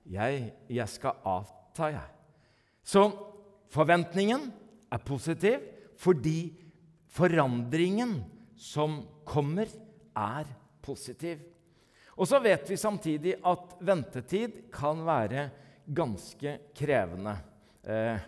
jeg, 0.08 0.48
jeg 0.70 0.88
skal 0.88 1.20
avta, 1.28 1.92
jeg. 1.92 2.08
Så 2.82 3.04
forventningen 3.70 4.48
er 4.90 5.04
positiv 5.06 5.60
fordi 6.00 6.56
forandringen 7.12 8.16
som 8.56 9.02
kommer, 9.28 9.68
er 10.16 10.48
positiv. 10.82 11.38
Og 12.20 12.28
så 12.28 12.40
vet 12.44 12.68
vi 12.68 12.76
samtidig 12.76 13.38
at 13.48 13.78
ventetid 13.80 14.66
kan 14.72 15.00
være 15.06 15.46
ganske 15.88 16.52
krevende. 16.76 17.32
Eh, 17.82 18.18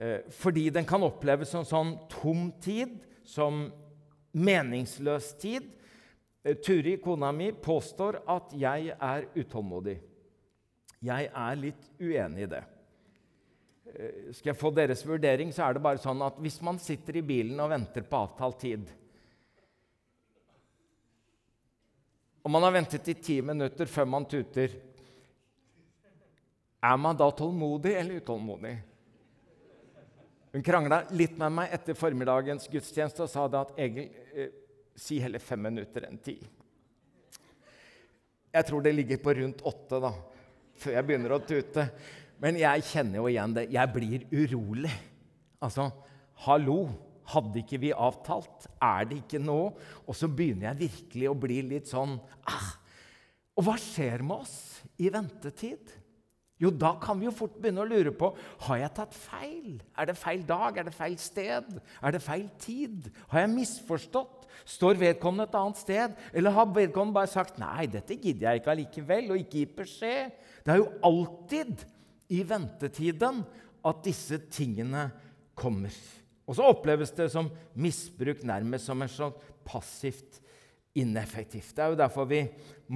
eh, 0.00 0.20
fordi 0.32 0.70
den 0.72 0.88
kan 0.88 1.04
oppleves 1.04 1.52
som 1.52 1.66
sånn 1.68 1.92
tom 2.08 2.48
tid, 2.64 2.96
som 3.28 3.66
meningsløs 4.32 5.34
tid. 5.42 5.68
Eh, 6.40 6.56
Turi, 6.56 6.96
kona 7.04 7.28
mi, 7.36 7.50
påstår 7.52 8.22
at 8.24 8.54
jeg 8.56 8.94
er 8.96 9.28
utålmodig. 9.36 9.98
Jeg 11.04 11.28
er 11.28 11.60
litt 11.60 11.84
uenig 12.00 12.46
i 12.46 12.52
det. 12.54 12.62
Eh, 13.92 14.32
skal 14.32 14.54
jeg 14.54 14.60
få 14.62 14.72
deres 14.72 15.04
vurdering, 15.04 15.52
så 15.52 15.68
er 15.68 15.76
det 15.76 15.84
bare 15.84 16.00
sånn 16.00 16.24
at 16.24 16.40
hvis 16.40 16.62
man 16.64 16.80
sitter 16.80 17.20
i 17.20 17.26
bilen 17.28 17.60
og 17.60 17.74
venter 17.76 18.08
på 18.08 18.24
avtalt 18.24 18.58
tid 18.64 18.88
Og 22.48 22.52
man 22.54 22.64
har 22.64 22.72
ventet 22.72 23.08
i 23.12 23.14
ti 23.20 23.34
minutter 23.44 23.84
før 23.92 24.06
man 24.08 24.24
tuter. 24.24 24.72
Er 26.80 26.94
man 26.96 27.18
da 27.20 27.26
tålmodig 27.28 27.92
eller 27.92 28.22
utålmodig? 28.22 28.70
Hun 30.54 30.64
krangla 30.64 31.02
litt 31.12 31.34
med 31.36 31.52
meg 31.52 31.74
etter 31.76 31.98
formiddagens 31.98 32.70
gudstjeneste 32.72 33.26
og 33.26 33.28
sa 33.28 33.44
da 33.52 33.66
at 33.66 33.74
Egil, 33.84 34.08
eh, 34.32 34.48
si 34.96 35.18
heller 35.20 35.44
fem 35.44 35.60
minutter 35.60 36.06
enn 36.08 36.16
ti. 36.24 36.38
Jeg 38.48 38.64
tror 38.70 38.80
det 38.80 38.94
ligger 38.96 39.20
på 39.20 39.34
rundt 39.42 39.60
åtte 39.68 40.00
da, 40.06 40.14
før 40.80 40.96
jeg 40.96 41.04
begynner 41.10 41.36
å 41.36 41.42
tute. 41.44 41.84
Men 42.40 42.56
jeg 42.56 42.86
kjenner 42.94 43.20
jo 43.20 43.28
igjen 43.28 43.58
det. 43.60 43.66
Jeg 43.76 43.92
blir 43.92 44.24
urolig. 44.32 44.96
Altså, 45.60 45.90
hallo! 46.48 46.78
Hadde 47.28 47.60
ikke 47.60 47.80
vi 47.82 47.92
avtalt? 47.92 48.68
Er 48.80 49.08
det 49.08 49.22
ikke 49.22 49.40
nå? 49.42 49.60
Og 50.06 50.16
så 50.16 50.30
begynner 50.32 50.70
jeg 50.70 50.88
virkelig 50.88 51.28
å 51.28 51.38
bli 51.38 51.60
litt 51.74 51.90
sånn 51.90 52.16
ah. 52.48 52.68
Og 53.58 53.66
hva 53.66 53.74
skjer 53.80 54.22
med 54.24 54.46
oss 54.46 54.58
i 55.02 55.10
ventetid? 55.12 55.96
Jo, 56.58 56.72
da 56.74 56.96
kan 56.98 57.20
vi 57.20 57.28
jo 57.28 57.34
fort 57.34 57.54
begynne 57.58 57.84
å 57.84 57.86
lure 57.86 58.10
på 58.18 58.32
har 58.66 58.80
jeg 58.80 58.94
tatt 58.96 59.14
feil. 59.14 59.76
Er 59.94 60.08
det 60.10 60.16
feil 60.18 60.42
dag? 60.46 60.80
Er 60.80 60.88
det 60.88 60.94
feil 60.94 61.14
sted? 61.22 61.68
Er 62.02 62.14
det 62.14 62.22
feil 62.24 62.48
tid? 62.58 63.06
Har 63.30 63.44
jeg 63.44 63.52
misforstått? 63.52 64.48
Står 64.66 64.98
vedkommende 64.98 65.46
et 65.46 65.54
annet 65.58 65.78
sted? 65.78 66.16
Eller 66.34 66.56
har 66.56 66.66
vedkommende 66.74 67.14
bare 67.14 67.30
sagt 67.30 67.60
'nei, 67.62 67.86
dette 67.86 68.18
gidder 68.18 68.50
jeg 68.50 68.60
ikke 68.60 68.74
allikevel', 68.74 69.30
og 69.30 69.38
ikke 69.38 69.62
gitt 69.62 69.76
beskjed? 69.76 70.34
Det 70.64 70.74
er 70.74 70.82
jo 70.82 70.92
alltid 71.06 71.84
i 72.34 72.42
ventetiden 72.42 73.44
at 73.86 74.02
disse 74.04 74.38
tingene 74.50 75.10
kommer. 75.54 75.94
Og 76.48 76.56
så 76.56 76.66
oppleves 76.66 77.12
det 77.16 77.28
som 77.32 77.50
misbruk, 77.76 78.40
nærmest 78.48 78.88
som 78.88 79.04
en 79.04 79.12
sånn 79.12 79.34
passivt 79.68 80.40
ineffektivt. 80.98 81.74
Det 81.76 81.84
er 81.84 81.92
jo 81.92 81.98
derfor 82.00 82.28
vi 82.30 82.40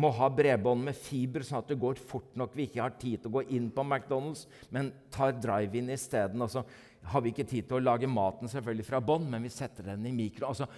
må 0.01 0.11
ha 0.17 0.31
bredbånd 0.33 0.87
med 0.89 0.97
fiber, 0.97 1.45
sånn 1.45 1.61
at 1.61 1.69
det 1.71 1.79
går 1.81 2.01
fort 2.01 2.33
nok. 2.39 2.57
Vi 2.57 2.67
ikke 2.67 2.83
har 2.83 2.97
tid 2.97 3.21
til 3.21 3.31
å 3.31 3.37
gå 3.37 3.45
inn 3.59 3.69
på 3.75 3.85
McDonald's, 3.85 4.47
men 4.73 4.91
tar 5.13 5.37
drive-in 5.37 5.93
isteden. 5.93 6.43
Og 6.43 6.51
så 6.55 6.65
har 7.13 7.23
vi 7.23 7.33
ikke 7.35 7.47
tid 7.49 7.69
til 7.69 7.79
å 7.79 7.85
lage 7.85 8.11
maten 8.11 8.51
selvfølgelig 8.51 8.89
fra 8.89 9.03
bånn, 9.05 9.29
men 9.31 9.45
vi 9.45 9.53
setter 9.53 9.93
den 9.93 10.09
i 10.09 10.15
mikro. 10.17 10.49
Altså, 10.49 10.69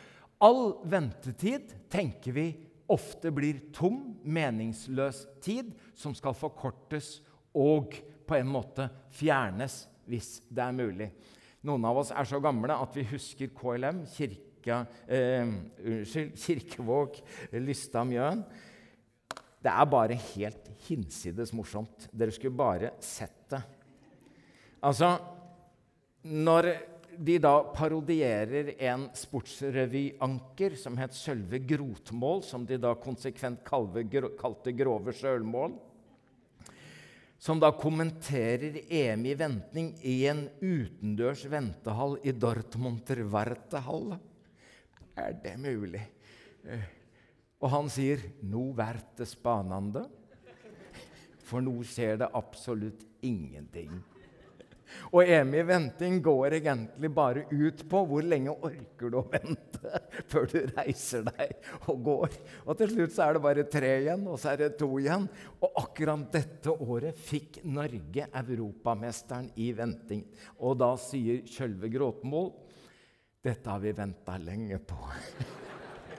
all 0.43 0.75
ventetid 0.91 1.73
tenker 1.93 2.35
vi 2.37 2.49
ofte 2.91 3.31
blir 3.33 3.63
tom, 3.73 4.19
meningsløs 4.25 5.25
tid 5.45 5.71
som 5.97 6.13
skal 6.17 6.37
forkortes 6.37 7.17
og 7.57 7.95
på 8.27 8.37
en 8.37 8.51
måte 8.51 8.89
fjernes 9.15 9.85
hvis 10.11 10.37
det 10.53 10.65
er 10.67 10.77
mulig. 10.77 11.09
Noen 11.65 11.85
av 11.89 11.97
oss 12.03 12.11
er 12.13 12.29
så 12.29 12.41
gamle 12.45 12.77
at 12.77 12.97
vi 12.97 13.07
husker 13.09 13.53
KLM, 13.57 14.03
kirka, 14.13 14.83
eh, 15.09 15.49
unnskyld, 15.81 16.35
Kirkevåg, 16.45 17.21
Lystad, 17.57 18.11
Mjøen. 18.11 18.43
Det 19.65 19.73
er 19.73 19.89
bare 19.89 20.19
helt 20.35 20.69
hinsides 20.85 21.55
morsomt. 21.57 22.11
Dere 22.13 22.35
skulle 22.37 22.59
bare 22.59 22.93
sett 23.01 23.47
det. 23.55 23.63
Altså, 24.85 25.15
når 26.29 26.69
de 27.17 27.39
da 27.41 27.55
parodierer 27.73 28.75
en 28.91 29.07
sportsrevyanker 29.17 30.77
som 30.77 30.99
het 31.01 31.17
Sølve 31.17 31.63
Grotmål, 31.65 32.45
som 32.45 32.69
de 32.69 32.77
da 32.83 32.93
konsekvent 33.01 33.65
kalte 33.65 34.77
Grove 34.77 35.17
Sjølmål 35.17 35.79
som 37.45 37.61
da 37.61 37.69
kommenterer 37.77 38.79
EM 38.89 39.27
i 39.27 39.35
venting 39.37 39.91
i 40.01 40.23
en 40.31 40.47
utendørs 40.65 41.43
ventehall 41.53 42.17
i 42.25 42.33
Dortmunter-Wartehall. 42.33 44.15
Er 45.21 45.37
det 45.43 45.53
mulig? 45.61 46.01
Eh, 46.65 46.87
og 47.61 47.69
han 47.69 47.91
sier 47.93 48.23
'no 48.41 48.71
verte 48.73 49.29
spanande', 49.29 50.07
for 51.45 51.61
nå 51.61 51.77
skjer 51.85 52.17
det 52.25 52.33
absolutt 52.33 53.05
ingenting. 53.21 53.93
Og 55.13 55.23
EM 55.25 55.53
venting 55.69 56.21
går 56.25 56.59
egentlig 56.59 57.11
bare 57.15 57.45
ut 57.51 57.85
på 57.91 58.03
hvor 58.09 58.27
lenge 58.27 58.55
orker 58.55 59.13
du 59.13 59.19
å 59.21 59.25
vente 59.31 60.01
før 60.31 60.49
du 60.51 60.59
reiser 60.75 61.27
deg 61.29 61.55
og 61.91 62.03
går. 62.09 62.39
Og 62.67 62.79
til 62.81 62.95
slutt 62.95 63.17
så 63.17 63.27
er 63.27 63.37
det 63.37 63.45
bare 63.45 63.67
tre 63.71 63.93
igjen, 64.03 64.27
og 64.31 64.41
så 64.41 64.53
er 64.53 64.65
det 64.65 64.71
to 64.81 64.91
igjen. 65.01 65.29
Og 65.61 65.81
akkurat 65.85 66.27
dette 66.35 66.75
året 66.75 67.19
fikk 67.19 67.63
Norge 67.69 68.29
europamesteren 68.45 69.51
i 69.61 69.71
venting. 69.77 70.25
Og 70.63 70.79
da 70.83 70.95
sier 71.01 71.43
Kjølve 71.49 71.91
Gråtmol 71.93 72.53
dette 73.45 73.69
har 73.69 73.81
vi 73.83 73.91
venta 73.93 74.39
lenge 74.41 74.79
på. 74.89 74.97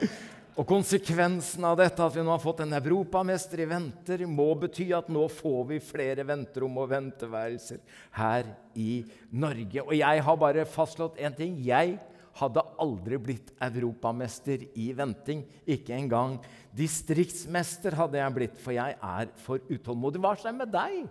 Og 0.56 0.64
Konsekvensen 0.64 1.66
av 1.68 1.74
dette, 1.76 2.00
at 2.00 2.14
vi 2.16 2.22
nå 2.24 2.32
har 2.32 2.40
fått 2.40 2.62
en 2.64 2.72
europamester 2.78 3.60
i 3.60 3.66
venter, 3.68 4.22
må 4.24 4.46
bety 4.56 4.86
at 4.96 5.10
nå 5.12 5.26
får 5.28 5.66
vi 5.68 5.80
flere 5.84 6.24
venterom 6.24 6.78
og 6.80 6.88
venteværelser 6.94 7.82
her 8.16 8.48
i 8.72 9.02
Norge. 9.36 9.82
Og 9.84 9.92
jeg 9.98 10.22
har 10.24 10.38
bare 10.40 10.64
fastslått 10.64 11.20
én 11.20 11.36
ting. 11.36 11.58
Jeg 11.60 11.98
hadde 12.40 12.64
aldri 12.80 13.18
blitt 13.20 13.52
europamester 13.66 14.64
i 14.80 14.86
venting. 14.96 15.42
Ikke 15.68 15.92
engang 15.98 16.38
distriktsmester 16.76 17.98
hadde 18.00 18.22
jeg 18.22 18.36
blitt, 18.38 18.56
for 18.56 18.78
jeg 18.78 18.96
er 18.96 19.36
for 19.44 19.60
utålmodig. 19.68 20.24
Hva 20.24 20.32
skjer 20.40 20.56
med 20.56 20.72
deg 20.72 21.02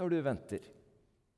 når 0.00 0.14
du 0.14 0.18
venter? 0.24 0.64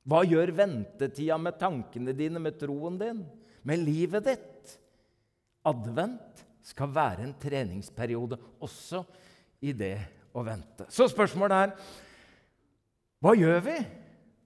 Hva 0.07 0.23
gjør 0.23 0.55
ventetida 0.63 1.35
med 1.39 1.59
tankene 1.59 2.15
dine, 2.15 2.39
med 2.39 2.55
troen 2.63 2.95
din, 3.03 3.19
med 3.67 3.83
livet 3.83 4.31
ditt? 4.31 4.79
Advent 5.67 6.47
skal 6.63 6.91
være 6.95 7.25
en 7.25 7.35
treningsperiode 7.39 8.39
også 8.63 9.03
i 9.63 9.73
det 9.75 9.97
å 10.33 10.43
vente. 10.45 10.87
Så 10.91 11.09
spørsmålet 11.11 11.57
er 11.57 11.75
hva 13.23 13.35
gjør 13.39 13.61
vi 13.63 13.75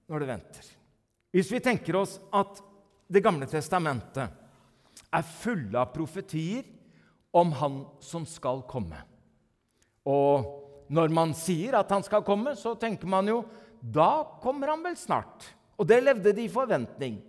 når 0.07 0.21
det 0.21 0.29
venter? 0.29 0.65
Hvis 1.33 1.51
vi 1.51 1.61
tenker 1.63 2.01
oss 2.03 2.17
at 2.33 2.63
Det 3.07 3.21
gamle 3.23 3.47
testamentet 3.47 4.27
er 5.15 5.27
fulle 5.39 5.79
av 5.79 5.93
profetier 5.93 6.65
om 7.31 7.53
Han 7.55 7.77
som 8.03 8.25
skal 8.27 8.65
komme. 8.67 8.99
Og 10.03 10.89
når 10.91 11.13
man 11.15 11.31
sier 11.31 11.77
at 11.79 11.87
han 11.91 12.03
skal 12.03 12.25
komme, 12.27 12.51
så 12.59 12.73
tenker 12.75 13.07
man 13.07 13.31
jo 13.31 13.45
da 13.79 14.25
kommer 14.43 14.73
han 14.73 14.83
vel 14.83 14.97
snart. 14.99 15.45
Og 15.79 15.87
det 15.87 16.01
levde 16.03 16.33
de 16.35 16.47
i 16.47 16.51
forventning. 16.51 17.19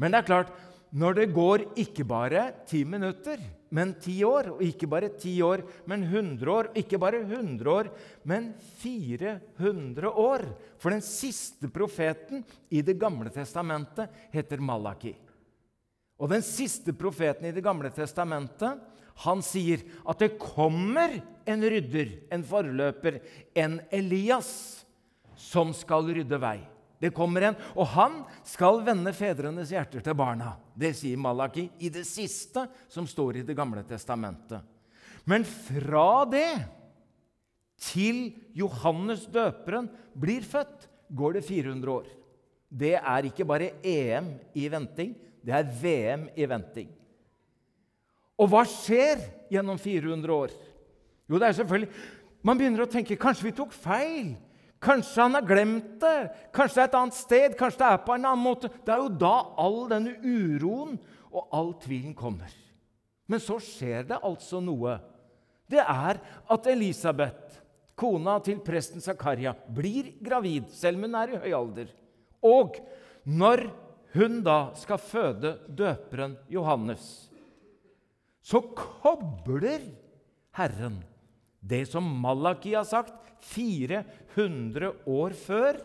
Men 0.00 0.12
det 0.12 0.22
er 0.22 0.28
klart, 0.28 0.52
når 0.88 1.20
det 1.20 1.34
går 1.34 1.64
ikke 1.82 2.06
bare 2.08 2.48
ti 2.68 2.84
minutter, 2.88 3.40
men 3.74 3.94
ti 4.00 4.20
år, 4.24 4.52
og 4.54 4.62
ikke 4.62 4.88
bare 4.90 5.10
ti 5.18 5.34
år, 5.42 5.64
men 5.90 6.04
100 6.06 6.50
år, 6.52 6.68
ikke 6.78 7.00
bare 7.02 7.22
100 7.24 7.70
år, 7.72 7.90
men 8.28 8.52
400 8.82 10.10
år 10.10 10.44
For 10.78 10.94
den 10.94 11.02
siste 11.02 11.70
profeten 11.72 12.44
i 12.70 12.82
Det 12.82 12.98
gamle 13.00 13.32
testamentet 13.34 14.12
heter 14.32 14.62
Malaki. 14.62 15.14
Og 16.16 16.30
den 16.30 16.44
siste 16.46 16.94
profeten 16.96 17.48
i 17.48 17.54
Det 17.54 17.64
gamle 17.64 17.90
testamentet 17.90 18.78
han 19.24 19.40
sier 19.40 19.80
at 20.04 20.20
det 20.20 20.36
kommer 20.36 21.14
en 21.48 21.62
rydder, 21.64 22.10
en 22.28 22.42
forløper, 22.44 23.22
en 23.56 23.78
Elias, 23.88 24.84
som 25.36 25.72
skal 25.76 26.10
rydde 26.12 26.36
vei. 26.40 26.58
Det 27.00 27.12
kommer 27.14 27.50
en, 27.50 27.58
og 27.76 27.90
han 27.92 28.22
skal 28.46 28.80
vende 28.86 29.12
fedrenes 29.16 29.72
hjerter 29.74 30.04
til 30.04 30.16
barna. 30.16 30.54
Det 30.72 30.94
sier 30.96 31.20
Malaki 31.20 31.66
i 31.84 31.90
det 31.92 32.06
siste 32.08 32.64
som 32.88 33.08
står 33.08 33.42
i 33.42 33.46
Det 33.46 33.56
gamle 33.56 33.84
testamentet. 33.84 34.64
Men 35.28 35.44
fra 35.44 36.24
det 36.30 36.50
til 37.82 38.30
Johannes 38.56 39.26
døperen 39.28 39.90
blir 40.16 40.46
født, 40.46 40.88
går 41.12 41.36
det 41.36 41.44
400 41.44 41.92
år. 41.92 42.06
Det 42.68 42.94
er 42.96 43.28
ikke 43.28 43.46
bare 43.46 43.74
EM 43.84 44.32
i 44.56 44.66
venting, 44.70 45.12
det 45.44 45.54
er 45.54 45.68
VM 45.82 46.28
i 46.34 46.48
venting. 46.48 46.88
Og 48.36 48.50
hva 48.52 48.64
skjer 48.68 49.20
gjennom 49.52 49.78
400 49.80 50.32
år? 50.32 50.54
Jo, 51.26 51.38
det 51.38 51.48
er 51.48 51.56
selvfølgelig 51.58 52.14
Man 52.46 52.58
begynner 52.60 52.84
å 52.84 52.90
tenke 52.90 53.16
kanskje 53.18 53.48
vi 53.48 53.56
tok 53.58 53.72
feil. 53.74 54.36
Kanskje 54.82 55.22
han 55.22 55.38
har 55.38 55.46
glemt 55.46 55.96
det. 56.02 56.16
Kanskje 56.54 56.78
det 56.78 56.84
er 56.84 56.90
et 56.90 56.98
annet 57.00 57.16
sted. 57.16 57.56
Kanskje 57.58 57.80
det 57.80 57.90
er 57.90 58.04
på 58.04 58.14
en 58.14 58.28
annen 58.28 58.44
måte. 58.44 58.70
Det 58.84 58.92
er 58.92 59.02
jo 59.02 59.12
da 59.22 59.34
all 59.62 59.82
denne 59.90 60.16
uroen 60.22 60.98
og 61.32 61.48
all 61.56 61.72
tvilen 61.82 62.14
kommer. 62.16 62.52
Men 63.26 63.42
så 63.42 63.58
skjer 63.62 64.06
det 64.10 64.20
altså 64.24 64.60
noe. 64.62 64.98
Det 65.66 65.82
er 65.82 66.20
at 66.52 66.68
Elisabeth, 66.70 67.58
kona 67.98 68.36
til 68.44 68.60
presten 68.62 69.02
Zakaria, 69.02 69.54
blir 69.54 70.12
gravid, 70.22 70.68
selv 70.70 71.00
om 71.00 71.08
hun 71.08 71.18
er 71.18 71.32
i 71.32 71.40
høy 71.42 71.56
alder. 71.58 71.90
Og 72.46 72.78
når 73.26 73.66
hun 74.14 74.40
da 74.46 74.58
skal 74.78 75.02
føde 75.02 75.56
døperen 75.66 76.36
Johannes, 76.52 77.26
så 78.46 78.60
kobler 78.78 79.82
Herren 80.54 81.00
det 81.66 81.82
som 81.90 82.06
Malaki 82.22 82.76
har 82.76 82.86
sagt 82.86 83.25
400 83.44 84.92
år 85.10 85.36
før, 85.38 85.78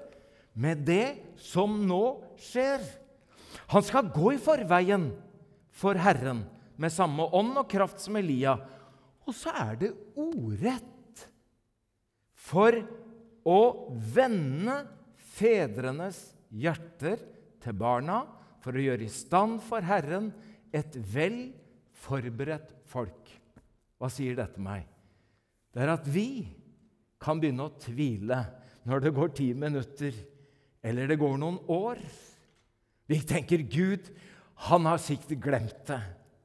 med 0.53 0.83
det 0.87 1.37
som 1.39 1.77
nå 1.87 2.03
skjer. 2.41 2.83
Han 3.71 3.85
skal 3.87 4.11
gå 4.11 4.33
i 4.35 4.41
forveien 4.41 5.09
for 5.71 5.95
Herren 5.95 6.43
med 6.81 6.93
samme 6.93 7.27
ånd 7.37 7.55
og 7.61 7.69
kraft 7.71 8.01
som 8.03 8.17
Elia. 8.19 8.57
Og 9.27 9.35
så 9.37 9.53
er 9.55 9.77
det 9.79 9.91
ordrett 10.19 11.25
for 12.41 12.75
å 13.47 13.61
vende 14.13 14.81
fedrenes 15.37 16.19
hjerter 16.51 17.21
til 17.61 17.77
barna, 17.77 18.23
for 18.61 18.77
å 18.77 18.83
gjøre 18.83 19.07
i 19.07 19.13
stand 19.13 19.61
for 19.65 19.85
Herren 19.85 20.29
et 20.73 20.97
vel 21.13 21.53
forberedt 22.03 22.75
folk. 22.89 23.31
Hva 23.97 24.09
sier 24.11 24.35
dette 24.37 24.61
meg? 24.61 24.85
Det 25.71 25.81
er 25.83 25.93
at 25.93 26.07
vi 26.09 26.43
kan 27.21 27.41
begynne 27.41 27.67
å 27.67 27.77
tvile 27.81 28.41
når 28.89 29.05
det 29.05 29.13
går 29.15 29.33
ti 29.37 29.51
minutter 29.53 30.15
eller 30.81 31.09
det 31.09 31.19
går 31.21 31.37
noen 31.37 31.59
år. 31.69 31.99
Vi 33.09 33.19
tenker 33.27 33.61
Gud, 33.69 34.09
han 34.67 34.87
har 34.89 35.01
sikkert 35.01 35.43
glemt 35.43 35.85
det. 35.89 36.01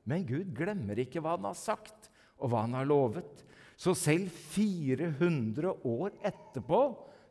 Men 0.07 0.27
Gud 0.29 0.53
glemmer 0.55 0.99
ikke 1.03 1.23
hva 1.23 1.35
han 1.35 1.49
har 1.49 1.57
sagt, 1.59 2.11
og 2.37 2.53
hva 2.53 2.67
han 2.67 2.77
har 2.77 2.87
lovet. 2.89 3.43
Så 3.77 3.95
selv 3.97 4.33
400 4.55 5.73
år 5.85 6.15
etterpå 6.25 6.81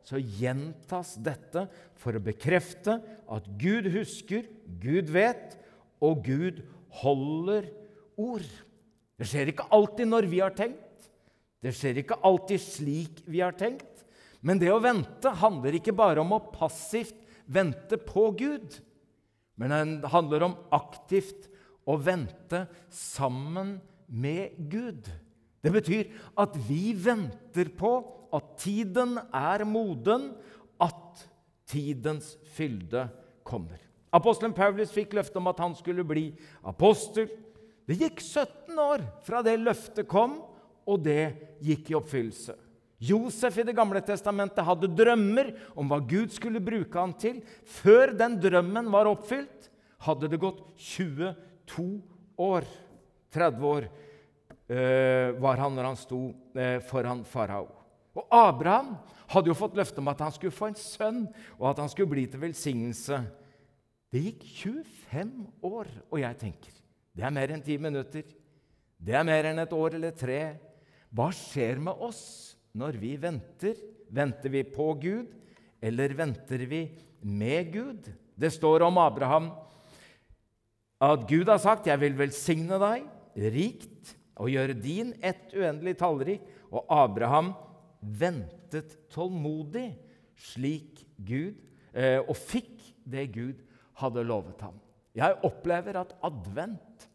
så 0.06 0.20
gjentas 0.20 1.16
dette 1.18 1.66
for 1.98 2.14
å 2.14 2.22
bekrefte 2.22 3.00
at 3.34 3.46
Gud 3.58 3.88
husker, 3.90 4.46
Gud 4.82 5.10
vet, 5.14 5.56
og 6.02 6.22
Gud 6.26 6.60
holder 7.00 7.66
ord. 8.20 8.46
Det 9.16 9.26
skjer 9.26 9.50
ikke 9.50 9.66
alltid 9.74 10.10
når 10.12 10.28
vi 10.30 10.42
har 10.44 10.54
tenkt. 10.54 10.85
Det 11.66 11.72
skjer 11.74 11.98
ikke 11.98 12.20
alltid 12.22 12.62
slik 12.62 13.22
vi 13.26 13.42
har 13.42 13.56
tenkt. 13.58 14.04
Men 14.38 14.60
det 14.62 14.70
å 14.70 14.78
vente 14.78 15.32
handler 15.40 15.74
ikke 15.74 15.94
bare 15.96 16.22
om 16.22 16.36
å 16.36 16.44
passivt 16.52 17.18
vente 17.50 17.98
på 17.98 18.28
Gud, 18.38 18.76
men 19.58 19.98
det 20.02 20.10
handler 20.12 20.44
om 20.46 20.54
aktivt 20.74 21.48
å 21.86 21.96
vente 21.98 22.66
sammen 22.92 23.76
med 24.06 24.54
Gud. 24.70 25.08
Det 25.62 25.72
betyr 25.74 26.10
at 26.38 26.54
vi 26.68 26.92
venter 26.94 27.70
på 27.74 27.92
at 28.36 28.52
tiden 28.62 29.16
er 29.34 29.64
moden, 29.66 30.28
at 30.78 31.24
tidens 31.66 32.34
fylde 32.54 33.08
kommer. 33.46 33.80
Apostelen 34.14 34.54
Paulus 34.54 34.92
fikk 34.94 35.16
løfte 35.18 35.40
om 35.40 35.50
at 35.50 35.62
han 35.62 35.74
skulle 35.78 36.06
bli 36.06 36.28
apostel. 36.66 37.26
Det 37.86 37.98
gikk 37.98 38.22
17 38.22 38.78
år 38.82 39.02
fra 39.26 39.42
det 39.46 39.56
løftet 39.62 40.06
kom, 40.10 40.38
og 40.86 41.02
det 41.04 41.58
gikk 41.64 41.90
i 41.90 41.98
oppfyllelse. 41.98 42.54
Josef 43.02 43.58
i 43.60 43.66
Det 43.66 43.76
gamle 43.76 44.00
testamentet 44.00 44.64
hadde 44.64 44.88
drømmer 44.88 45.52
om 45.76 45.88
hva 45.90 45.98
Gud 46.00 46.32
skulle 46.32 46.62
bruke 46.64 46.96
han 46.96 47.12
til. 47.20 47.42
Før 47.68 48.14
den 48.16 48.38
drømmen 48.40 48.88
var 48.92 49.10
oppfylt, 49.10 49.68
hadde 50.06 50.30
det 50.32 50.40
gått 50.40 50.62
22 50.80 51.84
år. 52.40 52.64
30 53.36 53.66
år 53.68 53.88
eh, 54.70 55.34
var 55.42 55.60
han 55.60 55.76
når 55.76 55.90
han 55.90 55.98
sto 56.00 56.20
eh, 56.56 56.78
foran 56.88 57.24
farao. 57.28 57.68
Og 58.16 58.32
Abraham 58.32 58.94
hadde 59.28 59.50
jo 59.50 59.58
fått 59.58 59.76
løfte 59.76 60.00
om 60.00 60.08
at 60.08 60.22
han 60.24 60.32
skulle 60.32 60.54
få 60.54 60.70
en 60.70 60.78
sønn, 60.80 61.26
og 61.58 61.68
at 61.72 61.82
han 61.82 61.92
skulle 61.92 62.14
bli 62.14 62.24
til 62.30 62.40
velsignelse. 62.46 63.20
Det 64.08 64.22
gikk 64.22 64.46
25 65.12 65.34
år, 65.68 65.90
og 66.08 66.22
jeg 66.22 66.40
tenker 66.40 66.72
det 67.16 67.24
er 67.24 67.32
mer 67.32 67.52
enn 67.54 67.64
10 67.64 67.80
minutter. 67.80 68.24
Det 69.00 69.14
er 69.16 69.24
mer 69.24 69.46
enn 69.48 69.60
et 69.62 69.72
år 69.72 69.96
eller 69.96 70.12
tre. 70.16 70.40
Hva 71.14 71.30
skjer 71.34 71.80
med 71.82 72.02
oss 72.02 72.56
når 72.76 72.98
vi 73.00 73.14
venter? 73.20 73.78
Venter 74.12 74.52
vi 74.52 74.62
på 74.68 74.92
Gud, 75.02 75.32
eller 75.82 76.14
venter 76.18 76.62
vi 76.68 76.82
med 77.26 77.72
Gud? 77.74 78.10
Det 78.36 78.52
står 78.54 78.84
om 78.86 78.98
Abraham 79.02 79.50
at 81.02 81.26
Gud 81.28 81.48
har 81.48 81.58
sagt, 81.60 81.86
'Jeg 81.86 82.00
vil 82.00 82.16
velsigne 82.16 82.78
deg 82.80 83.04
rikt 83.52 84.16
og 84.36 84.48
gjøre 84.48 84.80
din 84.80 85.12
ett 85.22 85.52
uendelig 85.52 85.98
tallrik.' 85.98 86.46
Og 86.72 86.86
Abraham 86.90 87.54
ventet 88.00 88.96
tålmodig 89.10 89.94
slik 90.36 91.06
Gud, 91.24 91.56
eh, 91.94 92.20
og 92.20 92.36
fikk 92.36 92.94
det 93.04 93.32
Gud 93.32 93.62
hadde 94.00 94.24
lovet 94.24 94.60
ham. 94.60 94.80
Jeg 95.16 95.38
opplever 95.46 95.96
at 95.96 96.12
advent, 96.26 97.08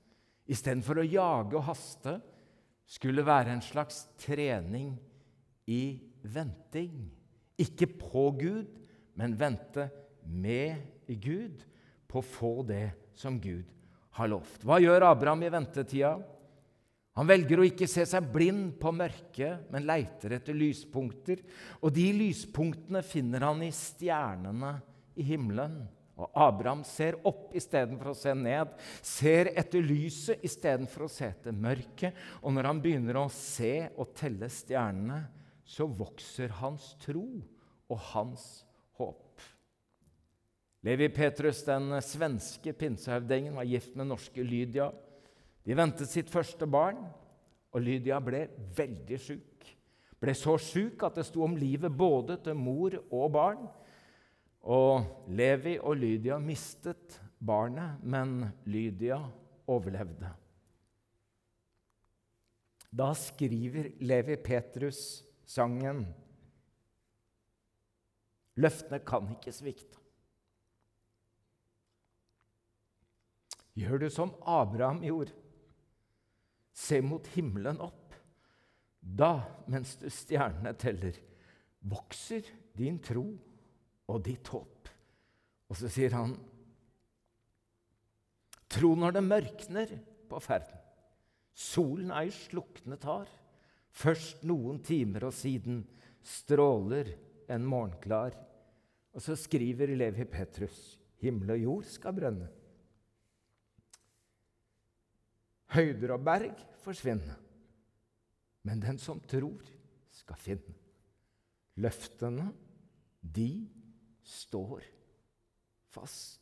istedenfor 0.48 1.02
å 1.02 1.06
jage 1.06 1.58
og 1.60 1.68
haste, 1.68 2.22
skulle 2.92 3.24
være 3.26 3.54
en 3.56 3.64
slags 3.64 4.04
trening 4.20 4.94
i 5.72 6.00
venting. 6.24 7.08
Ikke 7.62 7.88
på 7.88 8.30
Gud, 8.40 8.68
men 9.16 9.38
vente 9.40 9.88
med 10.26 10.82
Gud 11.08 11.64
på 12.10 12.20
å 12.20 12.26
få 12.26 12.54
det 12.68 12.90
som 13.18 13.40
Gud 13.42 13.68
har 14.18 14.32
lovt. 14.32 14.64
Hva 14.68 14.80
gjør 14.82 15.08
Abraham 15.08 15.46
i 15.48 15.52
ventetida? 15.54 16.18
Han 17.20 17.28
velger 17.28 17.60
å 17.60 17.68
ikke 17.68 17.90
se 17.92 18.06
seg 18.08 18.28
blind 18.32 18.78
på 18.80 18.92
mørket, 18.96 19.68
men 19.72 19.88
leiter 19.88 20.38
etter 20.38 20.56
lyspunkter. 20.56 21.42
Og 21.84 21.92
de 21.96 22.08
lyspunktene 22.16 23.04
finner 23.04 23.44
han 23.50 23.64
i 23.66 23.72
stjernene 23.76 24.78
i 25.20 25.26
himmelen. 25.28 25.82
Og 26.22 26.30
Abraham 26.38 26.84
ser 26.86 27.18
opp 27.26 27.56
istedenfor 27.58 28.12
å 28.12 28.18
se 28.18 28.34
ned, 28.38 28.74
ser 29.02 29.50
etter 29.58 29.82
lyset 29.82 30.44
istedenfor 30.46 31.08
å 31.08 31.12
se 31.12 31.32
etter 31.32 31.56
mørket. 31.56 32.18
Og 32.46 32.54
når 32.54 32.70
han 32.70 32.82
begynner 32.84 33.22
å 33.24 33.28
se 33.34 33.90
og 33.96 34.14
telle 34.18 34.50
stjernene, 34.52 35.24
så 35.66 35.88
vokser 35.88 36.54
hans 36.60 36.92
tro 37.02 37.26
og 37.92 37.98
hans 38.12 38.46
håp. 39.00 39.42
Levi 40.86 41.08
Petrus, 41.14 41.62
den 41.66 41.94
svenske 42.02 42.74
pinsehøvdingen, 42.74 43.56
var 43.58 43.70
gift 43.70 43.96
med 43.98 44.10
norske 44.10 44.44
Lydia. 44.44 44.90
De 45.62 45.78
ventet 45.78 46.10
sitt 46.10 46.32
første 46.34 46.66
barn, 46.66 47.04
og 47.72 47.86
Lydia 47.86 48.18
ble 48.24 48.48
veldig 48.76 49.20
sjuk. 49.22 49.68
Ble 50.22 50.34
så 50.38 50.58
sjuk 50.62 51.02
at 51.06 51.18
det 51.18 51.26
sto 51.26 51.46
om 51.46 51.56
livet 51.58 51.94
både 51.94 52.38
til 52.46 52.58
mor 52.58 52.98
og 53.10 53.30
barn. 53.34 53.64
Og 54.62 55.26
Levi 55.34 55.78
og 55.80 55.98
Lydia 55.98 56.38
mistet 56.42 57.18
barnet, 57.42 58.02
men 58.04 58.52
Lydia 58.70 59.18
overlevde. 59.68 60.30
Da 62.92 63.14
skriver 63.16 63.94
Levi 64.04 64.36
Petrus 64.44 65.24
sangen 65.48 66.06
Løftene 68.60 69.00
kan 69.08 69.30
ikke 69.32 69.54
svikte. 69.56 69.98
Gjør 73.80 74.04
du 74.04 74.10
som 74.12 74.34
Abraham 74.44 75.00
gjorde. 75.06 75.32
Se 76.76 77.00
mot 77.02 77.26
himmelen 77.32 77.80
opp. 77.82 78.12
Da, 79.02 79.40
mens 79.72 79.96
du 80.02 80.10
stjernene 80.12 80.76
teller, 80.78 81.16
vokser 81.80 82.46
din 82.78 83.00
tro 83.02 83.24
og 84.10 84.24
ditt 84.26 84.48
håp. 84.54 84.90
Og 85.72 85.78
så 85.80 85.92
sier 85.92 86.16
han, 86.18 86.34
tro 88.72 88.94
når 88.98 89.18
det 89.18 89.26
mørkner 89.28 89.94
på 90.32 90.40
ferden. 90.44 90.80
Solen 91.52 92.12
ei 92.16 92.32
sluknet 92.34 93.04
har. 93.08 93.28
Først 93.92 94.46
noen 94.48 94.80
timer, 94.88 95.28
og 95.28 95.36
siden 95.36 95.84
stråler 96.24 97.12
en 97.52 97.68
morgenklar. 97.68 98.38
Og 99.12 99.24
så 99.24 99.36
skriver 99.36 99.92
Levi 99.92 100.24
Petrus 100.32 100.80
himmel 101.22 101.54
og 101.56 101.64
jord 101.66 101.90
skal 101.90 102.16
brenne. 102.18 102.48
Høyder 105.72 106.16
og 106.18 106.24
berg 106.26 106.64
forsvinne, 106.84 107.36
men 108.68 108.82
den 108.84 108.98
som 109.00 109.22
tror, 109.24 109.62
skal 110.12 110.40
finne. 110.40 110.74
Løftene, 111.80 112.50
de 113.22 113.70
står 114.32 114.86
fast. 115.92 116.40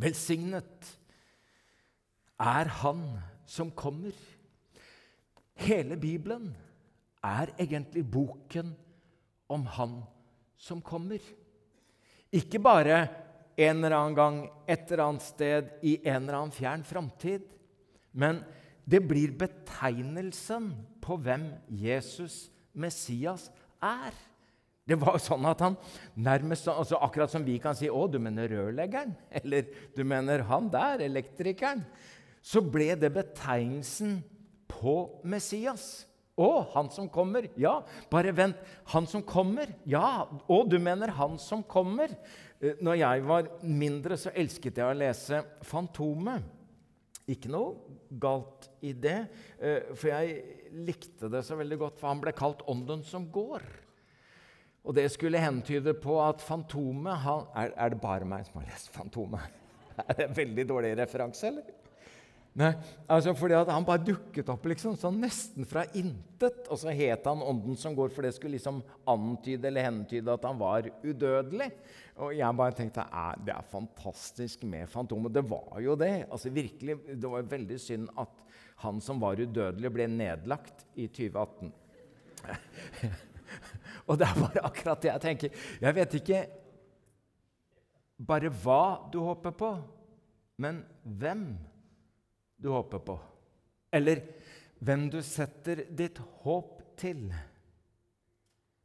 Velsignet 0.00 0.86
er 2.40 2.70
Han 2.80 3.04
som 3.48 3.72
kommer. 3.76 4.14
Hele 5.60 5.96
Bibelen 6.00 6.52
er 7.24 7.52
egentlig 7.60 8.06
boken 8.08 8.72
om 9.48 9.66
Han 9.76 10.00
som 10.56 10.80
kommer. 10.80 11.20
Ikke 12.32 12.60
bare 12.62 13.02
en 13.60 13.84
eller 13.84 13.96
annen 13.96 14.16
gang, 14.16 14.40
et 14.68 14.88
eller 14.88 15.04
annet 15.04 15.24
sted, 15.26 15.74
i 15.82 15.98
en 16.06 16.22
eller 16.22 16.38
annen 16.38 16.54
fjern 16.54 16.84
framtid. 16.86 17.44
Men 18.12 18.40
det 18.88 19.02
blir 19.04 19.34
betegnelsen 19.36 20.70
på 21.02 21.18
hvem 21.20 21.50
Jesus, 21.68 22.48
Messias, 22.72 23.50
er. 23.82 24.14
Det 24.90 24.98
var 24.98 25.20
sånn 25.22 25.46
at 25.46 25.60
han 25.62 25.76
nærmest, 26.18 26.66
altså 26.72 26.98
Akkurat 26.98 27.30
som 27.30 27.44
vi 27.46 27.58
kan 27.62 27.76
si 27.78 27.86
'Å, 27.86 28.10
du 28.10 28.18
mener 28.18 28.50
rørleggeren?' 28.50 29.14
Eller 29.38 29.70
'Du 29.94 30.02
mener 30.04 30.42
han 30.50 30.68
der, 30.68 31.04
elektrikeren?' 31.06 31.84
Så 32.42 32.62
ble 32.64 32.94
det 32.96 33.12
betegnelsen 33.12 34.22
på 34.66 35.20
Messias. 35.22 36.06
Å, 36.40 36.72
han 36.72 36.88
som 36.88 37.08
kommer. 37.12 37.50
Ja, 37.60 37.82
bare 38.10 38.32
vent. 38.32 38.56
Han 38.94 39.06
som 39.06 39.22
kommer? 39.22 39.68
Ja. 39.84 40.24
Å, 40.48 40.62
du 40.64 40.78
mener 40.80 41.12
han 41.18 41.36
som 41.38 41.62
kommer? 41.62 42.14
Eh, 42.60 42.80
når 42.80 42.96
jeg 43.02 43.26
var 43.28 43.50
mindre, 43.60 44.16
så 44.16 44.32
elsket 44.32 44.80
jeg 44.80 44.88
å 44.88 44.96
lese 44.96 45.44
'Fantomet'. 45.60 46.56
Ikke 47.30 47.52
noe 47.52 47.76
galt 48.18 48.66
i 48.82 48.90
det, 48.92 49.28
eh, 49.60 49.92
for 49.94 50.08
jeg 50.08 50.72
likte 50.72 51.28
det 51.30 51.44
så 51.46 51.54
veldig 51.60 51.78
godt, 51.78 52.00
for 52.00 52.08
han 52.08 52.24
ble 52.24 52.32
kalt 52.32 52.64
'Ånden 52.66 53.04
som 53.04 53.28
går'. 53.30 53.89
Og 54.84 54.96
det 54.96 55.06
skulle 55.12 55.40
hentyde 55.40 55.92
på 56.00 56.16
at 56.24 56.40
Fantomet 56.44 57.20
han, 57.24 57.44
er, 57.58 57.74
er, 57.76 57.92
det 57.92 58.00
bare 58.00 58.28
meg 58.28 58.46
som 58.48 58.60
har 58.60 58.70
lest 58.70 58.92
Fantomet? 58.94 59.58
Er 60.00 60.16
det 60.16 60.24
en 60.30 60.36
veldig 60.36 60.64
dårlig 60.70 60.94
referanse, 60.96 61.50
eller? 61.50 61.76
Nei, 62.58 62.70
altså 63.06 63.30
fordi 63.38 63.58
Han 63.68 63.84
bare 63.86 64.02
dukket 64.02 64.48
opp 64.50 64.64
liksom, 64.66 64.96
sånn 64.98 65.20
nesten 65.22 65.66
fra 65.68 65.84
intet. 65.94 66.64
Og 66.72 66.80
så 66.80 66.94
het 66.96 67.28
han 67.28 67.44
Ånden 67.44 67.76
som 67.78 67.94
går, 67.94 68.10
for 68.14 68.26
det 68.26 68.32
skulle 68.34 68.56
liksom 68.56 68.80
antyde 69.10 69.68
eller 69.68 69.86
hentyde 69.86 70.34
at 70.34 70.46
han 70.48 70.58
var 70.58 70.88
udødelig. 71.04 71.70
Og 72.20 72.34
jeg 72.36 72.58
bare 72.58 72.76
tenkte 72.76 73.06
det 73.46 73.54
er 73.54 73.70
fantastisk 73.70 74.64
med 74.68 74.90
Fantomet. 74.90 75.36
Det 75.36 75.44
var 75.46 75.78
jo 75.84 75.94
det. 76.00 76.26
altså 76.30 76.50
virkelig, 76.50 76.98
Det 77.14 77.30
var 77.30 77.42
veldig 77.54 77.80
synd 77.80 78.08
at 78.18 78.44
han 78.80 79.00
som 79.04 79.20
var 79.20 79.40
udødelig, 79.40 79.92
ble 79.92 80.08
nedlagt 80.08 80.86
i 80.96 81.06
2018. 81.06 81.72
Og 84.10 84.18
det 84.18 84.26
er 84.26 84.40
bare 84.40 84.64
akkurat 84.66 85.02
det 85.04 85.12
jeg 85.12 85.22
tenker. 85.22 85.60
Jeg 85.80 85.96
vet 85.96 86.16
ikke 86.18 86.40
bare 88.20 88.50
hva 88.62 88.82
du 89.12 89.20
håper 89.24 89.54
på, 89.56 89.70
men 90.60 90.82
hvem 91.04 91.44
du 92.60 92.68
håper 92.74 93.04
på. 93.06 93.16
Eller 93.94 94.24
hvem 94.80 95.06
du 95.12 95.20
setter 95.24 95.84
ditt 95.96 96.20
håp 96.42 96.82
til. 97.00 97.30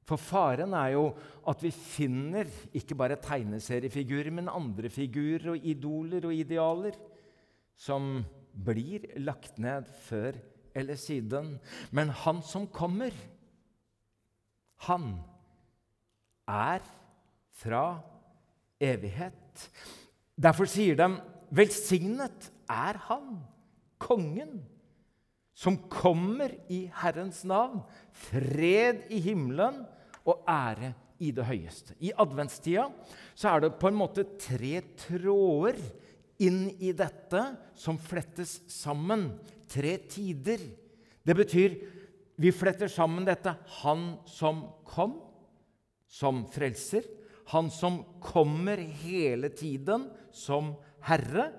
For 0.05 0.21
faren 0.21 0.75
er 0.77 0.93
jo 0.93 1.05
at 1.49 1.63
vi 1.65 1.73
finner 1.73 2.49
ikke 2.77 2.97
bare 2.97 3.17
tegneseriefigurer, 3.21 4.31
men 4.31 4.51
andre 4.51 4.91
figurer 4.93 5.55
og 5.55 5.65
idoler 5.65 6.27
og 6.29 6.35
idealer 6.35 6.97
som 7.75 8.21
blir 8.55 9.09
lagt 9.19 9.57
ned 9.59 9.89
før 10.05 10.37
eller 10.75 10.99
siden. 10.99 11.55
Men 11.91 12.13
han 12.23 12.43
som 12.45 12.69
kommer 12.69 13.15
han 14.87 15.15
er 16.47 16.83
fra 17.55 17.85
evighet. 18.81 19.69
Derfor 20.35 20.67
sier 20.69 20.97
de, 20.99 21.09
'Velsignet 21.55 22.49
er 22.69 22.97
Han, 23.07 23.39
kongen, 24.01 24.65
som 25.55 25.77
kommer 25.89 26.51
i 26.69 26.91
Herrens 26.91 27.45
navn.' 27.45 27.83
'Fred 28.11 29.07
i 29.09 29.19
himmelen 29.19 29.85
og 30.25 30.43
ære 30.47 30.93
i 31.19 31.31
det 31.31 31.45
høyeste.' 31.45 31.95
I 31.99 32.11
adventstida 32.17 32.89
så 33.35 33.55
er 33.55 33.59
det 33.59 33.79
på 33.79 33.87
en 33.87 33.99
måte 33.99 34.27
tre 34.37 34.81
tråder 34.97 35.79
inn 36.43 36.67
i 36.79 36.91
dette 36.91 37.41
som 37.75 37.97
flettes 37.97 38.59
sammen. 38.67 39.29
Tre 39.71 39.97
tider. 40.09 40.59
Det 41.25 41.35
betyr 41.35 41.77
vi 42.35 42.51
fletter 42.51 42.87
sammen 42.91 43.25
dette. 43.27 43.55
Han 43.83 44.17
som 44.25 44.65
kom 44.87 45.19
som 46.07 46.45
frelser. 46.51 47.03
Han 47.53 47.71
som 47.71 48.03
kommer 48.21 48.77
hele 48.77 49.49
tiden 49.49 50.09
som 50.31 50.73
herre. 51.05 51.49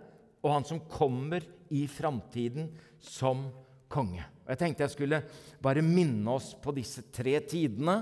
Og 0.43 0.53
han 0.53 0.67
som 0.69 0.83
kommer 0.91 1.45
i 1.73 1.87
framtiden 1.89 2.71
som 3.01 3.49
konge. 3.89 4.25
Og 4.45 4.53
Jeg 4.55 4.61
tenkte 4.61 4.87
jeg 4.87 4.95
skulle 4.95 5.23
bare 5.63 5.83
minne 5.83 6.37
oss 6.37 6.53
på 6.63 6.75
disse 6.77 7.09
tre 7.15 7.39
tidene, 7.49 8.01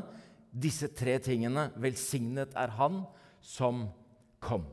disse 0.50 0.90
tre 0.96 1.18
tingene. 1.22 1.70
Velsignet 1.80 2.54
er 2.56 2.74
Han 2.78 3.04
som 3.40 3.87
kom. 4.40 4.66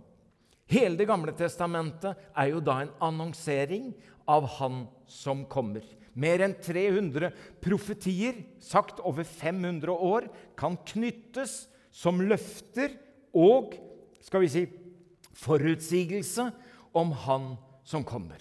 Hele 0.71 0.95
Det 0.97 1.07
gamle 1.07 1.33
testamentet 1.35 2.17
er 2.35 2.51
jo 2.51 2.61
da 2.63 2.81
en 2.81 2.93
annonsering 2.99 3.91
av 4.27 4.47
Han 4.59 4.85
som 5.07 5.45
kommer. 5.45 5.83
Mer 6.13 6.43
enn 6.43 6.55
300 6.59 7.31
profetier, 7.63 8.41
sagt 8.59 8.99
over 9.07 9.23
500 9.27 9.91
år, 9.91 10.27
kan 10.59 10.75
knyttes 10.91 11.65
som 11.91 12.19
løfter 12.23 12.97
og 13.37 13.75
skal 14.23 14.43
vi 14.43 14.51
si, 14.51 14.63
forutsigelse 15.41 16.49
om 16.97 17.13
Han 17.25 17.53
som 17.87 18.03
kommer. 18.07 18.39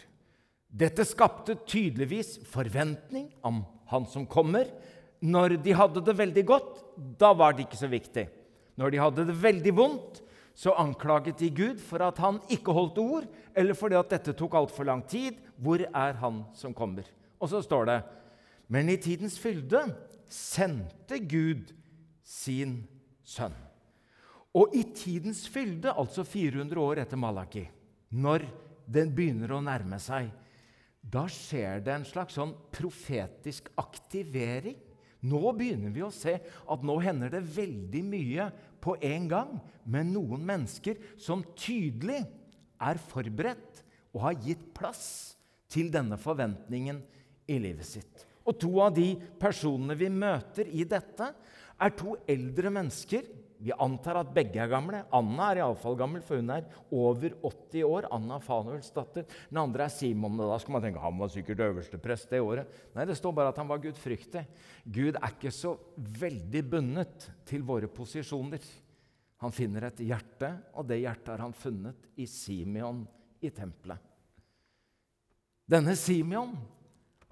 Dette 0.70 1.06
skapte 1.06 1.56
tydeligvis 1.66 2.38
forventning 2.50 3.30
om 3.46 3.62
Han 3.90 4.06
som 4.06 4.26
kommer. 4.26 4.68
Når 5.20 5.58
de 5.64 5.74
hadde 5.76 6.02
det 6.04 6.16
veldig 6.16 6.44
godt, 6.48 6.82
da 7.20 7.32
var 7.36 7.54
det 7.54 7.66
ikke 7.66 7.80
så 7.80 7.90
viktig. 7.90 8.26
Når 8.80 8.92
de 8.92 9.00
hadde 9.02 9.26
det 9.28 9.36
veldig 9.36 9.72
vondt, 9.76 10.20
så 10.56 10.74
anklaget 10.76 11.40
de 11.40 11.48
Gud 11.54 11.80
for 11.82 12.02
at 12.04 12.18
han 12.20 12.40
ikke 12.52 12.74
holdt 12.76 12.98
ord, 13.00 13.26
eller 13.56 13.76
fordi 13.76 13.96
at 13.96 14.10
dette 14.12 14.34
tok 14.36 14.56
altfor 14.58 14.84
lang 14.88 15.02
tid. 15.08 15.38
Hvor 15.56 15.80
er 15.80 16.18
Han 16.20 16.44
som 16.56 16.74
kommer? 16.74 17.04
Og 17.40 17.50
så 17.50 17.62
står 17.64 17.88
det 17.88 17.98
Men 18.70 18.92
i 18.92 18.98
tidens 19.00 19.38
fylde 19.40 19.82
sendte 20.30 21.18
Gud 21.26 21.72
sin 22.22 22.84
sønn. 23.26 23.56
Og 24.54 24.74
i 24.74 24.82
tidens 24.94 25.44
fylde, 25.50 25.92
altså 25.94 26.24
400 26.26 26.82
år 26.82 27.02
etter 27.02 27.18
Malaki, 27.18 27.64
når 28.10 28.46
den 28.90 29.12
begynner 29.14 29.54
å 29.54 29.62
nærme 29.62 29.98
seg, 30.02 30.30
da 31.00 31.24
skjer 31.30 31.82
det 31.84 31.92
en 31.94 32.06
slags 32.06 32.36
sånn 32.36 32.52
profetisk 32.74 33.70
aktivering. 33.80 34.78
Nå 35.26 35.52
begynner 35.56 35.92
vi 35.94 36.02
å 36.04 36.12
se 36.14 36.36
at 36.40 36.84
nå 36.86 36.96
hender 37.02 37.32
det 37.32 37.42
veldig 37.54 38.02
mye 38.06 38.48
på 38.82 38.96
en 39.04 39.28
gang 39.30 39.54
med 39.84 40.10
noen 40.14 40.42
mennesker 40.46 40.98
som 41.20 41.44
tydelig 41.58 42.22
er 42.80 43.00
forberedt 43.10 43.82
og 44.14 44.24
har 44.24 44.38
gitt 44.42 44.62
plass 44.76 45.04
til 45.70 45.90
denne 45.92 46.18
forventningen 46.18 47.02
i 47.50 47.58
livet 47.62 47.88
sitt. 47.88 48.26
Og 48.46 48.56
to 48.58 48.70
av 48.82 48.94
de 48.96 49.12
personene 49.40 49.96
vi 49.98 50.08
møter 50.12 50.70
i 50.70 50.86
dette, 50.88 51.28
er 51.80 51.94
to 51.96 52.16
eldre 52.28 52.72
mennesker. 52.72 53.28
Vi 53.60 53.72
antar 53.76 54.16
at 54.22 54.32
begge 54.32 54.56
er 54.62 54.70
gamle. 54.72 55.02
Anna 55.12 55.50
er 55.50 55.60
iallfall 55.60 55.96
gammel, 56.00 56.22
for 56.24 56.40
hun 56.40 56.48
er 56.54 56.64
over 56.96 57.34
80 57.44 57.84
år. 57.84 58.08
Anna 58.16 58.38
Fanuels 58.40 58.88
datter. 58.94 59.26
Den 59.50 59.60
andre 59.60 59.84
er 59.84 59.92
Simon. 59.92 60.38
og 60.40 60.54
Da 60.54 60.58
skal 60.62 60.76
man 60.76 60.84
tenke 60.84 61.02
han 61.02 61.20
var 61.20 61.32
sikkert 61.32 61.64
øverste 61.66 62.00
prest 62.00 62.32
det 62.32 62.40
året. 62.40 62.72
Nei, 62.96 63.04
det 63.08 63.18
står 63.20 63.36
bare 63.36 63.52
at 63.52 63.60
han 63.60 63.68
var 63.68 63.82
gudfryktig. 63.84 64.46
Gud 64.88 65.20
er 65.20 65.34
ikke 65.34 65.52
så 65.52 65.74
veldig 65.98 66.64
bundet 66.72 67.28
til 67.48 67.64
våre 67.68 67.90
posisjoner. 67.92 68.64
Han 69.44 69.52
finner 69.56 69.88
et 69.88 70.02
hjerte, 70.04 70.50
og 70.76 70.88
det 70.88 71.02
hjertet 71.02 71.32
har 71.32 71.44
han 71.44 71.56
funnet 71.56 72.08
i 72.20 72.26
Simeon 72.28 73.04
i 73.40 73.52
tempelet. 73.52 74.00
Denne 75.70 75.94
Simeon 75.96 76.56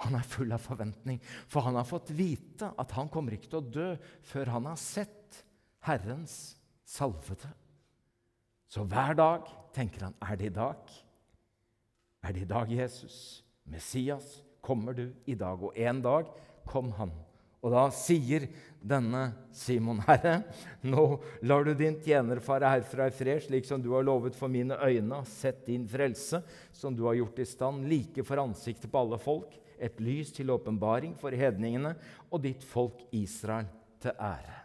han 0.04 0.14
er 0.14 0.26
full 0.26 0.52
av 0.54 0.62
forventning, 0.62 1.18
for 1.50 1.66
han 1.66 1.78
har 1.78 1.87
fått 1.88 2.12
vite 2.14 2.70
at 2.78 2.94
han 2.94 3.11
kommer 3.11 3.34
ikke 3.34 3.50
til 3.50 3.61
å 3.61 3.70
dø 3.78 3.88
før 4.30 4.52
han 4.54 4.68
har 4.70 4.78
sett 4.78 5.42
Herrens 5.88 6.56
salvede. 6.87 7.50
Så 8.68 8.84
hver 8.87 9.16
dag 9.18 9.48
tenker 9.74 10.08
han 10.08 10.16
er 10.22 10.38
det 10.38 10.50
i 10.50 10.56
dag? 10.58 10.98
Er 12.22 12.34
det 12.34 12.44
i 12.44 12.50
dag, 12.50 12.70
Jesus? 12.70 13.42
Messias, 13.68 14.42
kommer 14.61 14.94
du 14.96 15.08
i 15.26 15.34
dag? 15.38 15.62
Og 15.62 15.76
en 15.78 16.02
dag 16.04 16.30
kom 16.68 16.92
han. 16.98 17.12
Og 17.58 17.72
da 17.74 17.88
sier 17.90 18.46
denne 18.78 19.32
Simon, 19.56 19.98
Herre, 20.06 20.44
nå 20.87 21.06
lar 21.48 21.66
du 21.66 21.72
din 21.74 21.96
tjener 22.04 22.38
fare 22.44 22.70
herfra 22.70 23.08
i 23.11 23.14
fred, 23.14 23.42
slik 23.42 23.66
som 23.66 23.82
du 23.82 23.90
har 23.96 24.06
lovet 24.06 24.37
for 24.38 24.52
mine 24.52 24.78
øyne, 24.78 25.24
sett 25.26 25.64
din 25.66 25.88
frelse, 25.90 26.42
som 26.70 26.94
du 26.94 27.02
har 27.08 27.18
gjort 27.18 27.42
i 27.42 27.48
stand, 27.48 27.88
like 27.90 28.22
for 28.26 28.44
ansiktet 28.44 28.92
på 28.92 29.02
alle 29.02 29.18
folk, 29.22 29.56
et 29.80 30.00
lys 30.00 30.32
til 30.34 30.50
åpenbaring 30.54 31.14
for 31.18 31.34
hedningene 31.34 31.94
og 32.30 32.42
ditt 32.44 32.64
folk 32.66 33.04
Israel 33.16 33.68
til 34.02 34.14
ære. 34.14 34.56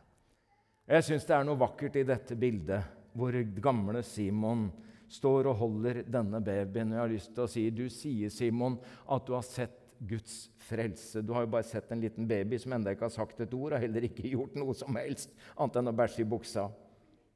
Jeg 0.87 1.05
syns 1.07 1.27
det 1.27 1.35
er 1.37 1.45
noe 1.47 1.59
vakkert 1.59 1.95
i 1.95 2.07
dette 2.07 2.35
bildet, 2.35 2.83
hvor 3.15 3.35
gamle 3.63 4.01
Simon 4.03 4.67
står 5.13 5.47
og 5.51 5.59
holder 5.61 6.01
denne 6.09 6.41
babyen. 6.43 6.91
Og 6.91 6.97
Jeg 6.97 7.03
har 7.03 7.13
lyst 7.13 7.33
til 7.35 7.45
å 7.45 7.51
si, 7.51 7.69
Du 7.69 7.85
sier, 7.89 8.29
Simon, 8.33 8.79
at 9.07 9.25
du 9.25 9.33
har 9.37 9.45
sett 9.47 9.79
Guds 10.03 10.49
frelse. 10.59 11.21
Du 11.21 11.31
har 11.33 11.45
jo 11.45 11.53
bare 11.53 11.67
sett 11.67 11.91
en 11.91 12.01
liten 12.01 12.27
baby 12.27 12.57
som 12.59 12.73
ennå 12.75 12.91
ikke 12.91 13.07
har 13.07 13.15
sagt 13.15 13.39
et 13.39 13.53
ord, 13.53 13.75
og 13.75 13.83
heller 13.83 14.09
ikke 14.09 14.27
gjort 14.33 14.57
noe 14.59 14.75
som 14.75 14.95
helst 14.99 15.31
annet 15.55 15.79
enn 15.79 15.93
å 15.93 15.95
bæsje 15.95 16.25
i 16.25 16.27
buksa. 16.27 16.67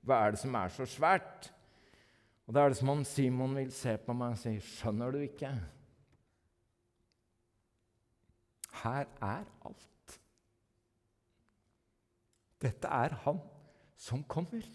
Hva 0.04 0.20
er 0.26 0.36
det 0.36 0.42
som 0.42 0.56
er 0.60 0.74
så 0.74 0.88
svært? 0.90 1.52
Og 2.48 2.54
Da 2.56 2.64
er 2.64 2.72
det 2.72 2.80
som 2.80 2.90
om 2.90 3.04
Simon 3.04 3.56
vil 3.56 3.72
se 3.76 3.98
på 3.98 4.14
meg 4.16 4.32
og 4.32 4.38
si, 4.38 4.56
'Skjønner 4.60 5.12
du 5.12 5.20
ikke?' 5.20 5.77
Her 8.84 9.06
er 9.24 9.46
alt. 9.66 10.20
Dette 12.62 12.90
er 12.90 13.16
han 13.24 13.40
som 13.98 14.24
kommer. 14.30 14.66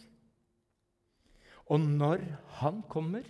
Og 1.71 1.81
når 1.81 2.25
han 2.59 2.83
kommer, 2.91 3.27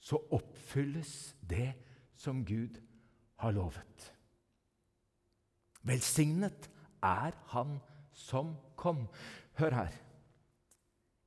så 0.00 0.18
oppfylles 0.32 1.34
det 1.40 1.72
som 2.16 2.44
Gud 2.46 2.78
har 3.42 3.52
lovet. 3.56 4.12
Velsignet 5.86 6.70
er 7.02 7.36
han 7.52 7.78
som 8.16 8.54
kom. 8.76 9.06
Hør 9.58 9.82
her. 9.82 9.94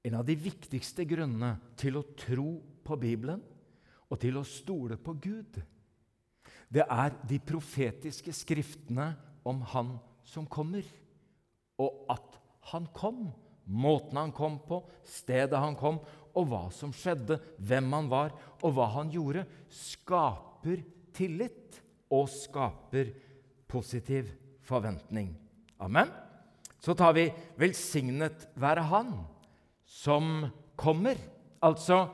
En 0.04 0.16
av 0.20 0.26
de 0.26 0.36
viktigste 0.40 1.06
grunnene 1.08 1.58
til 1.78 2.00
å 2.00 2.08
tro 2.18 2.52
på 2.86 2.98
Bibelen 3.00 3.42
og 4.10 4.20
til 4.22 4.40
å 4.40 4.48
stole 4.48 4.98
på 4.98 5.14
Gud, 5.22 5.60
det 6.70 6.86
er 6.86 7.16
de 7.30 7.40
profetiske 7.42 8.34
skriftene 8.36 9.12
om 9.48 9.62
Han 9.74 9.96
som 10.28 10.46
kommer, 10.46 10.86
og 11.80 12.06
at 12.12 12.40
Han 12.74 12.90
kom. 12.94 13.30
Måten 13.70 14.18
han 14.18 14.32
kom 14.34 14.56
på, 14.66 14.80
stedet 15.06 15.58
han 15.62 15.76
kom, 15.78 16.00
og 16.34 16.48
hva 16.50 16.64
som 16.74 16.90
skjedde, 16.90 17.38
hvem 17.62 17.92
han 17.94 18.08
var, 18.10 18.34
og 18.66 18.74
hva 18.74 18.88
han 18.96 19.12
gjorde, 19.14 19.44
skaper 19.70 20.82
tillit 21.14 21.78
og 22.10 22.26
skaper 22.34 23.12
positiv 23.70 24.32
forventning. 24.66 25.36
Amen. 25.78 26.10
Så 26.82 26.96
tar 26.98 27.14
vi 27.14 27.30
'velsignet 27.58 28.48
være 28.56 28.82
Han 28.90 29.28
som 29.86 30.50
kommer'. 30.76 31.20
Altså 31.62 32.10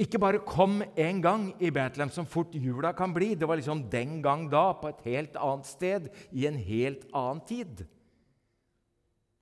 ikke 0.00 0.18
bare 0.18 0.42
kom 0.42 0.80
en 0.82 1.20
gang 1.22 1.50
i 1.62 1.70
Betlehem, 1.70 2.10
som 2.10 2.26
fort 2.26 2.54
jula 2.58 2.90
kan 2.96 3.12
bli. 3.14 3.34
Det 3.38 3.46
var 3.46 3.60
liksom 3.60 3.84
den 3.92 4.18
gang 4.24 4.48
da, 4.50 4.72
på 4.74 4.90
et 4.90 5.04
helt 5.06 5.36
annet 5.38 5.68
sted, 5.70 6.08
i 6.34 6.48
en 6.48 6.58
helt 6.58 7.06
annen 7.14 7.42
tid. 7.46 7.84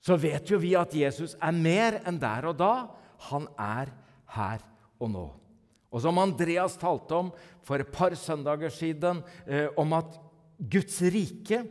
Så 0.03 0.19
vet 0.21 0.51
jo 0.51 0.59
vi 0.61 0.75
at 0.77 0.93
Jesus 0.99 1.37
er 1.41 1.57
mer 1.57 2.01
enn 2.05 2.19
der 2.21 2.51
og 2.51 2.59
da. 2.61 2.73
Han 3.31 3.47
er 3.57 3.95
her 4.35 4.65
og 5.01 5.13
nå. 5.15 5.25
Og 5.93 6.03
som 6.05 6.21
Andreas 6.21 6.77
talte 6.81 7.17
om 7.17 7.31
for 7.65 7.81
et 7.81 7.93
par 7.93 8.17
søndager 8.19 8.73
siden, 8.73 9.23
eh, 9.47 9.69
om 9.79 9.93
at 9.97 10.19
Guds 10.59 11.01
rike 11.03 11.63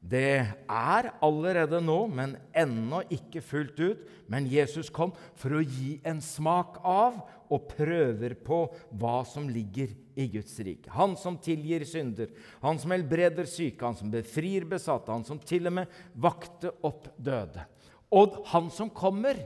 det 0.00 0.40
er 0.64 1.08
allerede 1.20 1.76
nå, 1.84 1.98
men 2.08 2.32
ennå 2.56 3.02
ikke 3.12 3.42
fullt 3.44 3.80
ut. 3.82 4.06
Men 4.32 4.46
Jesus 4.48 4.88
kom 4.88 5.12
for 5.38 5.58
å 5.58 5.60
gi 5.60 5.98
en 6.08 6.22
smak 6.24 6.78
av 6.86 7.18
og 7.50 7.66
prøver 7.74 8.32
på 8.46 8.62
hva 8.96 9.20
som 9.28 9.50
ligger 9.52 9.92
i 10.16 10.26
Guds 10.32 10.56
rike. 10.64 10.88
Han 10.94 11.18
som 11.20 11.36
tilgir 11.42 11.84
synder, 11.88 12.30
han 12.62 12.80
som 12.80 12.94
helbreder 12.94 13.48
syke, 13.50 13.84
han 13.84 13.98
som 13.98 14.12
befrir 14.12 14.64
besatte, 14.70 15.12
han 15.12 15.26
som 15.26 15.40
til 15.42 15.68
og 15.68 15.76
med 15.82 15.96
vakte 16.16 16.72
opp 16.86 17.10
døde. 17.20 17.66
Og 18.10 18.40
han 18.54 18.70
som 18.72 18.90
kommer, 18.90 19.36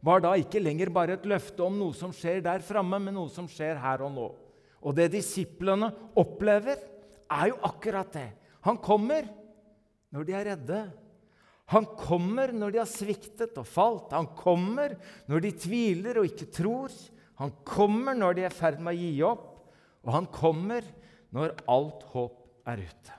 var 0.00 0.22
da 0.22 0.32
ikke 0.38 0.62
lenger 0.62 0.92
bare 0.94 1.18
et 1.18 1.26
løfte 1.28 1.64
om 1.66 1.74
noe 1.74 1.94
som 1.96 2.14
skjer 2.14 2.40
der 2.46 2.62
framme, 2.64 3.00
men 3.02 3.16
noe 3.18 3.30
som 3.34 3.48
skjer 3.50 3.80
her 3.82 4.06
og 4.06 4.14
nå. 4.14 4.28
Og 4.78 4.94
det 4.94 5.10
disiplene 5.12 5.90
opplever, 6.16 6.78
er 7.28 7.50
jo 7.50 7.58
akkurat 7.66 8.08
det. 8.14 8.30
Han 8.64 8.78
kommer 8.80 9.26
når 10.14 10.26
de 10.26 10.36
er 10.36 10.48
redde. 10.52 10.80
Han 11.74 11.84
kommer 11.98 12.52
når 12.56 12.72
de 12.72 12.80
har 12.80 12.88
sviktet 12.88 13.58
og 13.60 13.68
falt. 13.68 14.14
Han 14.16 14.30
kommer 14.38 14.96
når 15.28 15.44
de 15.44 15.52
tviler 15.64 16.20
og 16.20 16.30
ikke 16.30 16.48
tror. 16.60 16.94
Han 17.42 17.52
kommer 17.66 18.16
når 18.16 18.38
de 18.38 18.46
er 18.46 18.52
i 18.52 18.58
ferd 18.58 18.80
med 18.80 18.96
å 18.96 19.02
gi 19.02 19.12
opp. 19.26 19.48
Og 20.06 20.14
han 20.14 20.28
kommer 20.32 20.86
når 21.34 21.58
alt 21.68 22.06
håp 22.14 22.38
er 22.68 22.84
ute. 22.88 23.16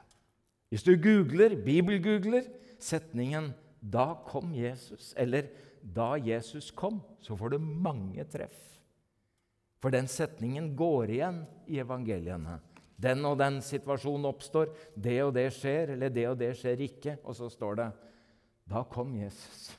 Hvis 0.70 0.86
du 0.86 0.94
googler, 1.02 1.56
bibelgoogler 1.66 2.50
setningen 2.82 3.54
'Da 3.80 4.26
kom 4.28 4.52
Jesus', 4.54 5.14
eller 5.16 5.48
da 5.82 6.16
Jesus 6.18 6.72
kom, 6.72 7.02
så 7.22 7.38
får 7.38 7.50
du 7.50 7.60
mange 7.60 8.24
treff. 8.28 8.58
For 9.80 9.90
den 9.90 10.08
setningen 10.08 10.76
går 10.76 11.10
igjen 11.10 11.46
i 11.68 11.80
evangeliene. 11.80 12.60
Den 13.00 13.24
og 13.28 13.38
den 13.40 13.62
situasjonen 13.64 14.28
oppstår, 14.28 14.74
det 14.96 15.18
og 15.24 15.34
det 15.38 15.48
skjer, 15.56 15.94
eller 15.96 16.12
det 16.12 16.26
og 16.28 16.38
det 16.40 16.52
skjer 16.60 16.84
ikke. 16.84 17.18
Og 17.24 17.38
så 17.38 17.48
står 17.52 17.80
det 17.80 17.90
Da 18.70 18.84
kom 18.92 19.16
Jesus. 19.18 19.70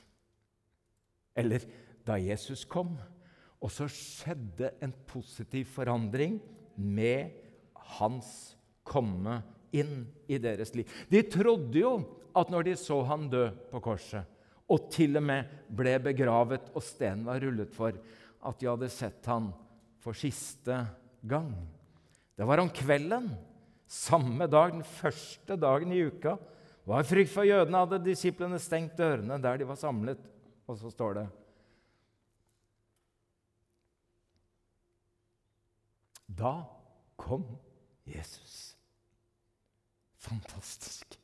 Eller 1.37 1.63
da 2.05 2.17
Jesus 2.19 2.65
kom. 2.65 2.95
Og 3.61 3.69
så 3.71 3.85
skjedde 3.93 4.73
en 4.81 4.93
positiv 5.07 5.69
forandring 5.69 6.39
med 6.75 7.37
hans 7.99 8.55
komme 8.83 9.41
inn 9.71 10.07
i 10.27 10.39
deres 10.41 10.73
liv. 10.75 10.89
De 11.11 11.21
trodde 11.29 11.77
jo 11.77 11.93
at 12.35 12.49
når 12.51 12.71
de 12.71 12.75
så 12.79 12.97
han 13.07 13.29
dø 13.31 13.45
på 13.71 13.81
korset, 13.83 14.25
og 14.71 14.87
til 14.91 15.19
og 15.19 15.25
med 15.27 15.49
ble 15.67 15.97
begravet, 16.03 16.69
og 16.73 16.83
stenen 16.83 17.25
var 17.27 17.41
rullet 17.43 17.71
for 17.75 17.95
at 18.41 18.59
de 18.59 18.69
hadde 18.69 18.89
sett 18.91 19.27
han 19.27 19.49
for 20.01 20.17
siste 20.17 20.77
gang. 21.27 21.51
Det 22.41 22.47
var 22.49 22.57
om 22.57 22.71
kvelden, 22.73 23.27
samme 23.85 24.47
dag, 24.49 24.71
den 24.73 24.81
første 24.81 25.53
dagen 25.61 25.91
i 25.93 25.99
uka. 26.09 26.39
Var 26.89 27.05
frykt 27.05 27.29
for 27.29 27.45
jødene 27.45 27.83
hadde 27.83 27.99
disiplene 28.01 28.57
stengt 28.57 28.97
dørene 28.97 29.37
der 29.43 29.61
de 29.61 29.67
var 29.69 29.77
samlet. 29.77 30.25
Og 30.65 30.79
så 30.81 30.89
står 30.89 31.19
det 31.19 31.27
Da 36.41 36.55
kom 37.19 37.45
Jesus. 38.09 38.73
Fantastisk 40.17 41.21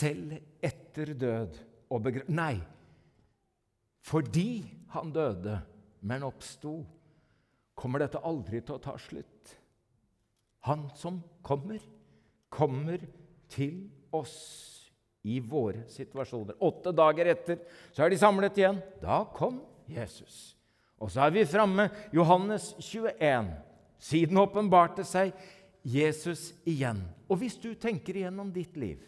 selv 0.00 0.38
etter 0.62 1.14
død 1.18 1.58
og 1.90 2.02
begrav... 2.04 2.30
Nei, 2.32 2.56
fordi 4.06 4.64
han 4.94 5.12
døde, 5.14 5.58
men 6.06 6.26
oppsto, 6.26 6.80
kommer 7.80 8.02
dette 8.04 8.20
aldri 8.26 8.60
til 8.60 8.76
å 8.76 8.82
ta 8.82 8.96
slutt. 9.00 9.54
Han 10.68 10.88
som 10.98 11.22
kommer, 11.46 11.80
kommer 12.52 13.00
til 13.50 13.86
oss 14.12 14.36
i 15.24 15.38
våre 15.40 15.86
situasjoner. 15.88 16.58
Åtte 16.60 16.92
dager 16.96 17.32
etter 17.32 17.60
så 17.92 18.04
er 18.04 18.12
de 18.12 18.20
samlet 18.20 18.60
igjen. 18.60 18.80
Da 19.00 19.22
kom 19.36 19.62
Jesus. 19.88 20.54
Og 21.00 21.08
så 21.12 21.24
er 21.24 21.32
vi 21.32 21.46
framme 21.48 21.88
Johannes 22.12 22.74
21. 22.84 23.48
Siden 24.00 24.40
åpenbarte 24.40 25.04
seg 25.08 25.32
Jesus 25.84 26.50
igjen. 26.68 27.00
Og 27.28 27.40
hvis 27.40 27.56
du 27.60 27.72
tenker 27.80 28.20
igjennom 28.20 28.52
ditt 28.52 28.76
liv 28.80 29.00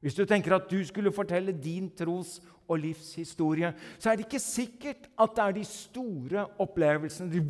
hvis 0.00 0.16
du 0.16 0.22
tenker 0.24 0.54
at 0.56 0.70
du 0.70 0.78
skulle 0.88 1.12
fortelle 1.12 1.52
din 1.52 1.90
tros- 1.92 2.38
og 2.70 2.78
livshistorie, 2.80 3.72
så 3.98 4.10
er 4.10 4.18
det 4.18 4.28
ikke 4.28 4.42
sikkert 4.42 5.10
at 5.18 5.34
det 5.36 5.44
er 5.44 5.56
de 5.58 5.66
store 5.66 6.46
opplevelsene 6.62 7.42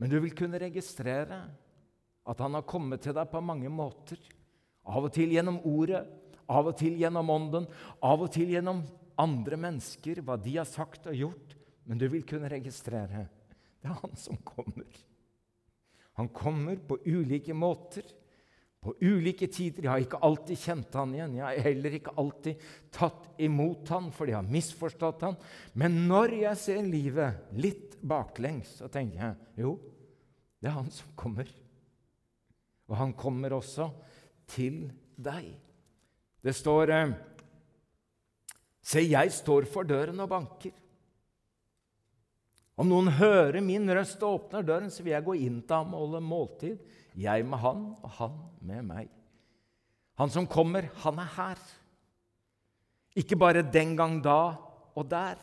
Men 0.00 0.12
du 0.12 0.18
vil 0.20 0.36
kunne 0.36 0.60
registrere 0.60 1.42
at 2.30 2.40
han 2.40 2.54
har 2.54 2.68
kommet 2.68 3.02
til 3.04 3.16
deg 3.16 3.28
på 3.32 3.42
mange 3.42 3.72
måter. 3.72 4.20
Av 4.86 5.04
og 5.04 5.12
til 5.12 5.32
gjennom 5.34 5.60
ordet, 5.68 6.04
av 6.50 6.70
og 6.70 6.76
til 6.78 6.96
gjennom 6.98 7.30
ånden, 7.30 7.66
av 8.02 8.22
og 8.24 8.30
til 8.34 8.52
gjennom 8.54 8.84
andre 9.20 9.58
mennesker, 9.60 10.22
hva 10.24 10.38
de 10.40 10.56
har 10.56 10.68
sagt 10.68 11.08
og 11.10 11.16
gjort. 11.16 11.56
Men 11.84 11.98
du 12.00 12.06
vil 12.12 12.24
kunne 12.28 12.50
registrere 12.50 13.26
det 13.80 13.88
er 13.88 13.96
han 14.02 14.16
som 14.20 14.36
kommer. 14.44 14.88
Han 16.20 16.28
kommer 16.36 16.76
på 16.84 16.98
ulike 17.06 17.54
måter, 17.56 18.04
på 18.80 18.94
ulike 19.04 19.46
tider. 19.52 19.84
Jeg 19.84 19.92
har 19.92 20.04
ikke 20.04 20.22
alltid 20.24 20.60
kjent 20.60 20.96
han 20.96 21.14
igjen. 21.14 21.36
Jeg 21.36 21.44
har 21.46 21.64
heller 21.68 21.96
ikke 21.98 22.14
alltid 22.20 22.66
tatt 22.94 23.28
imot 23.44 23.92
han 23.92 24.08
fordi 24.14 24.34
jeg 24.34 24.40
har 24.40 24.52
misforstått 24.56 25.24
han. 25.28 25.38
Men 25.76 25.98
når 26.08 26.36
jeg 26.40 26.60
ser 26.62 26.84
livet 26.88 27.56
litt 27.60 27.98
baklengs, 28.00 28.78
så 28.80 28.88
tenker 28.92 29.20
jeg 29.20 29.64
jo, 29.66 29.74
det 30.60 30.70
er 30.70 30.78
han 30.78 30.90
som 30.92 31.12
kommer. 31.16 31.48
Og 32.90 32.96
han 32.98 33.12
kommer 33.16 33.54
også 33.56 33.90
til 34.50 34.86
deg. 35.16 35.52
Det 36.40 36.56
står 36.56 36.94
eh, 36.96 37.18
Se, 38.90 39.02
jeg 39.04 39.30
står 39.30 39.66
for 39.70 39.86
døren 39.86 40.18
og 40.24 40.30
banker. 40.32 40.72
Om 42.80 42.88
noen 42.88 43.10
hører 43.12 43.60
min 43.60 43.84
røst 43.92 44.22
og 44.24 44.38
åpner 44.38 44.64
døren, 44.64 44.88
så 44.90 45.04
vil 45.04 45.12
jeg 45.12 45.26
gå 45.26 45.34
inn 45.36 45.58
til 45.60 45.76
ham 45.76 45.92
og 45.92 46.06
holde 46.06 46.22
måltid, 46.24 46.78
jeg 47.18 47.46
med 47.46 47.60
han 47.62 47.84
og 48.00 48.10
han 48.18 48.36
med 48.60 48.86
meg. 48.86 49.10
Han 50.20 50.32
som 50.32 50.48
kommer, 50.48 50.90
han 51.02 51.18
er 51.22 51.30
her. 51.36 51.60
Ikke 53.16 53.38
bare 53.38 53.64
den 53.66 53.96
gang 53.98 54.18
da 54.22 54.54
og 54.94 55.06
der, 55.10 55.38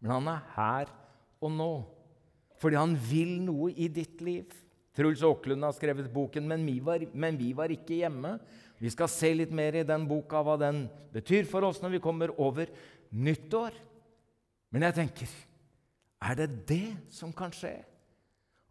men 0.00 0.12
han 0.18 0.30
er 0.34 0.42
her 0.54 0.92
og 1.40 1.54
nå. 1.54 1.72
Fordi 2.58 2.78
han 2.78 2.94
vil 3.08 3.38
noe 3.42 3.70
i 3.72 3.88
ditt 3.88 4.20
liv. 4.24 4.52
Truls 4.98 5.22
Aaklund 5.22 5.62
har 5.62 5.74
skrevet 5.76 6.10
boken 6.10 6.46
men 6.48 6.66
vi, 6.66 6.80
var, 6.80 6.98
'Men 7.14 7.38
vi 7.38 7.52
var 7.52 7.70
ikke 7.70 8.02
hjemme'. 8.02 8.38
Vi 8.78 8.90
skal 8.90 9.08
se 9.08 9.32
litt 9.34 9.50
mer 9.50 9.74
i 9.74 9.86
den 9.86 10.06
boka 10.06 10.42
hva 10.42 10.58
den 10.58 10.88
betyr 11.12 11.46
for 11.46 11.62
oss 11.62 11.80
når 11.82 11.90
vi 11.90 12.00
kommer 12.00 12.30
over 12.38 12.66
nyttår. 13.10 13.72
Men 14.70 14.82
jeg 14.82 14.94
tenker 14.94 15.28
er 16.20 16.34
det 16.34 16.66
det 16.66 16.96
som 17.10 17.32
kan 17.32 17.50
skje? 17.54 17.84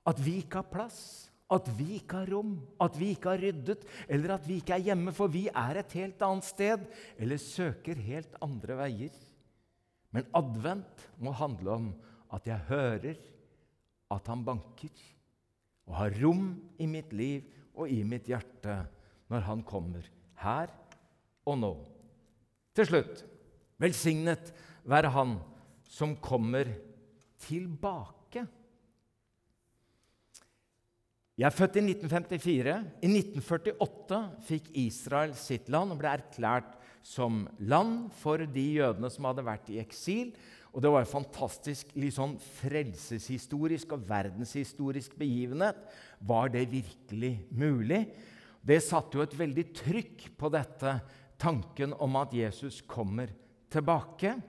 At 0.07 0.19
vi 0.23 0.37
ikke 0.41 0.61
har 0.61 0.71
plass, 0.71 1.26
at 1.53 1.69
vi 1.77 1.93
ikke 2.01 2.21
har 2.21 2.31
rom, 2.33 2.57
at 2.83 2.97
vi 2.99 3.13
ikke 3.15 3.31
har 3.31 3.39
ryddet, 3.39 3.85
eller 4.09 4.33
at 4.35 4.47
vi 4.47 4.59
ikke 4.59 4.75
er 4.75 4.83
hjemme, 4.89 5.13
for 5.15 5.31
vi 5.31 5.45
er 5.47 5.79
et 5.79 5.93
helt 5.95 6.23
annet 6.27 6.47
sted, 6.47 6.83
eller 7.15 7.39
søker 7.39 7.99
helt 8.03 8.35
andre 8.43 8.75
veier. 8.81 9.15
Men 10.11 10.27
advent 10.35 11.05
må 11.23 11.31
handle 11.35 11.77
om 11.77 11.87
at 12.35 12.47
jeg 12.47 12.67
hører 12.67 13.21
at 14.11 14.27
han 14.31 14.43
banker, 14.47 14.91
og 15.87 15.95
har 16.01 16.19
rom 16.19 16.49
i 16.83 16.87
mitt 16.89 17.13
liv 17.15 17.47
og 17.77 17.91
i 17.91 18.01
mitt 18.03 18.27
hjerte 18.27 18.81
når 19.31 19.45
han 19.47 19.63
kommer, 19.67 20.03
her 20.43 20.71
og 21.47 21.59
nå. 21.59 21.71
Til 22.75 22.89
slutt 22.91 23.23
velsignet 23.81 24.51
være 24.87 25.11
han 25.15 25.37
som 25.87 26.15
kommer 26.19 26.69
tilbake. 27.47 28.16
Jeg 31.37 31.45
er 31.51 31.53
født 31.53 31.75
i 31.77 31.81
1954. 31.85 32.71
I 33.05 33.09
1948 33.11 34.17
fikk 34.47 34.71
Israel 34.81 35.35
sitt 35.37 35.67
land 35.69 35.93
og 35.93 35.99
ble 35.99 36.09
erklært 36.17 36.71
som 37.05 37.43
land 37.61 38.07
for 38.17 38.41
de 38.41 38.63
jødene 38.79 39.11
som 39.13 39.27
hadde 39.29 39.45
vært 39.45 39.69
i 39.69 39.77
eksil. 39.83 40.31
Og 40.73 40.81
Det 40.81 40.89
var 40.89 41.05
en 41.05 41.11
fantastisk 41.11 41.93
sånn 42.15 42.33
frelseshistorisk 42.41 43.93
og 43.93 44.09
verdenshistorisk 44.09 45.13
begivenhet. 45.21 45.77
Var 46.25 46.49
det 46.55 46.65
virkelig 46.73 47.31
mulig? 47.53 48.01
Det 48.65 48.81
satte 48.81 49.19
jo 49.19 49.27
et 49.27 49.37
veldig 49.37 49.67
trykk 49.77 50.27
på 50.41 50.49
dette, 50.57 50.97
tanken 51.37 51.93
om 52.01 52.17
at 52.17 52.33
Jesus 52.33 52.81
kommer 52.81 53.29
tilbake. 53.69 54.39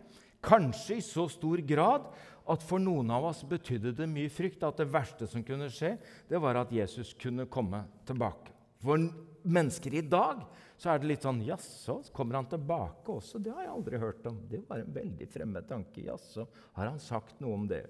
Kanskje 0.44 0.98
i 0.98 1.04
så 1.04 1.26
stor 1.30 1.62
grad 1.66 2.06
at 2.48 2.64
for 2.64 2.80
noen 2.80 3.10
av 3.12 3.26
oss 3.28 3.42
betydde 3.48 3.92
det 3.98 4.06
mye 4.08 4.30
frykt 4.32 4.62
at 4.64 4.78
det 4.80 4.88
verste 4.90 5.26
som 5.28 5.44
kunne 5.44 5.68
skje, 5.72 5.96
det 6.30 6.40
var 6.40 6.60
at 6.62 6.72
Jesus 6.72 7.12
kunne 7.18 7.48
komme 7.50 7.82
tilbake. 8.08 8.54
For 8.80 9.02
mennesker 9.42 9.98
i 9.98 10.04
dag 10.06 10.44
så 10.78 10.92
er 10.92 11.00
det 11.00 11.10
litt 11.10 11.24
sånn 11.26 11.42
Jaså, 11.42 11.98
kommer 12.14 12.38
han 12.38 12.48
tilbake 12.50 13.10
også? 13.10 13.40
Det 13.42 13.52
har 13.52 13.66
jeg 13.66 13.74
aldri 13.74 14.00
hørt 14.00 14.28
om. 14.30 14.38
Det 14.48 14.62
var 14.68 14.82
en 14.82 14.94
veldig 14.94 15.26
fremmed 15.32 15.66
tanke. 15.68 16.04
Jaså, 16.06 16.46
har 16.78 16.92
han 16.92 17.00
sagt 17.02 17.42
noe 17.42 17.56
om 17.58 17.66
det? 17.68 17.82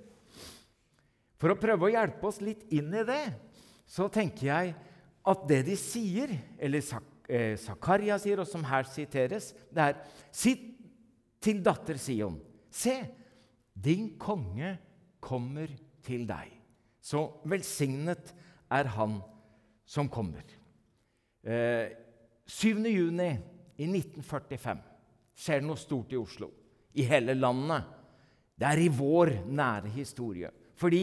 For 1.39 1.53
å 1.53 1.61
prøve 1.61 1.87
å 1.87 1.93
hjelpe 1.93 2.27
oss 2.27 2.41
litt 2.43 2.65
inn 2.75 2.89
i 2.97 3.05
det, 3.07 3.25
så 3.89 4.09
tenker 4.13 4.49
jeg 4.49 4.73
at 5.29 5.45
det 5.49 5.61
de 5.69 5.77
sier, 5.79 6.33
eller 6.59 6.83
eh, 7.29 7.55
Zakaria 7.61 8.17
sier, 8.19 8.41
og 8.41 8.49
som 8.49 8.65
her 8.67 8.89
siteres, 8.89 9.53
det 9.71 9.91
er 9.91 10.01
Si 10.33 10.57
til 11.43 11.63
datter 11.65 11.99
Sion, 12.01 12.39
se, 12.71 12.95
din 13.75 14.13
konge 14.19 14.75
kommer 15.23 15.71
til 16.05 16.27
deg. 16.29 16.51
Så 17.01 17.23
velsignet 17.49 18.33
er 18.75 18.91
han 18.97 19.19
som 19.89 20.11
kommer. 20.13 20.45
Eh, 21.43 21.89
7. 22.49 22.83
juni 22.91 23.31
i 23.79 23.87
1945 23.87 24.83
skjer 25.39 25.63
det 25.63 25.69
noe 25.69 25.79
stort 25.81 26.13
i 26.13 26.19
Oslo. 26.19 26.51
I 26.99 27.05
hele 27.07 27.37
landet. 27.37 27.87
Det 28.59 28.67
er 28.67 28.81
i 28.83 28.91
vår 28.91 29.35
nære 29.47 29.93
historie. 29.95 30.51
Fordi 30.79 31.03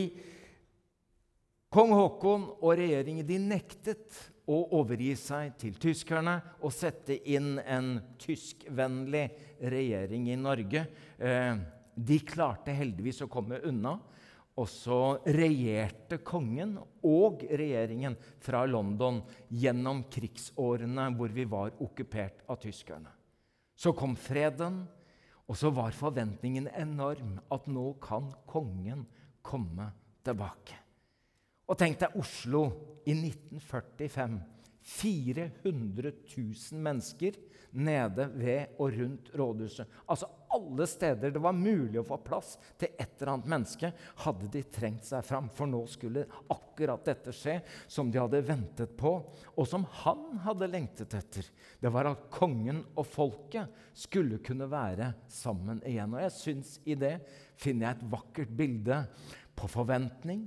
kong 1.71 1.93
Haakon 1.95 2.50
og 2.60 2.74
regjeringen 2.76 3.28
de 3.28 3.39
nektet 3.39 4.19
å 4.45 4.58
overgi 4.77 5.13
seg 5.17 5.55
til 5.62 5.77
tyskerne 5.81 6.36
og 6.62 6.73
sette 6.73 7.17
inn 7.31 7.55
en 7.60 7.95
tyskvennlig 8.21 9.25
regjering 9.62 10.29
i 10.29 10.38
Norge. 10.39 10.86
Eh, 11.17 11.55
de 11.95 12.19
klarte 12.27 12.75
heldigvis 12.75 13.23
å 13.25 13.31
komme 13.31 13.62
unna. 13.65 13.97
Og 14.55 14.69
så 14.71 15.17
regjerte 15.27 16.21
kongen 16.23 16.77
og 17.03 17.41
regjeringen 17.43 18.15
fra 18.43 18.62
London 18.69 19.19
gjennom 19.51 20.05
krigsårene 20.12 21.10
hvor 21.17 21.34
vi 21.36 21.43
var 21.51 21.75
okkupert 21.84 22.45
av 22.47 22.62
tyskerne. 22.63 23.12
Så 23.75 23.91
kom 23.91 24.15
freden, 24.15 24.86
og 25.45 25.60
så 25.60 25.73
var 25.75 25.91
forventningen 25.93 26.71
enorm 26.71 27.36
at 27.51 27.67
nå 27.67 27.89
kan 28.01 28.31
kongen 28.47 29.03
komme 29.43 29.91
tilbake. 30.23 30.85
Og 31.65 31.78
tenk 31.80 31.97
deg 32.01 32.19
Oslo 32.21 32.67
i 33.06 33.15
1945. 33.15 34.38
400 34.86 36.12
000 36.38 36.82
mennesker 36.86 37.34
nede 37.75 38.28
ved 38.38 38.75
og 38.78 38.93
rundt 38.93 39.32
rådhuset. 39.34 39.88
Altså 40.06 40.28
alle 40.54 40.86
steder 40.88 41.32
det 41.34 41.41
var 41.41 41.56
mulig 41.58 41.97
å 41.99 42.06
få 42.06 42.19
plass 42.23 42.54
til 42.80 42.91
et 42.93 43.15
eller 43.17 43.32
annet 43.34 43.49
menneske, 43.49 43.89
hadde 44.23 44.49
de 44.54 44.62
trengt 44.71 45.08
seg 45.08 45.25
fram. 45.25 45.47
For 45.58 45.67
nå 45.67 45.82
skulle 45.89 46.28
akkurat 46.54 47.01
dette 47.10 47.34
skje 47.36 47.58
som 47.91 48.12
de 48.13 48.21
hadde 48.21 48.43
ventet 48.45 48.93
på, 48.99 49.15
og 49.58 49.67
som 49.67 49.88
han 50.04 50.38
hadde 50.45 50.69
lengtet 50.69 51.17
etter. 51.17 51.49
Det 51.82 51.91
var 51.91 52.12
at 52.12 52.28
kongen 52.34 52.84
og 52.93 53.10
folket 53.10 53.73
skulle 53.97 54.38
kunne 54.45 54.69
være 54.71 55.15
sammen 55.34 55.82
igjen. 55.82 56.13
Og 56.13 56.21
jeg 56.28 56.36
syns 56.38 56.78
i 56.86 56.99
det 56.99 57.17
finner 57.58 57.89
jeg 57.89 57.97
et 57.97 58.08
vakkert 58.13 58.54
bilde 58.54 59.01
på 59.58 59.71
forventning, 59.71 60.45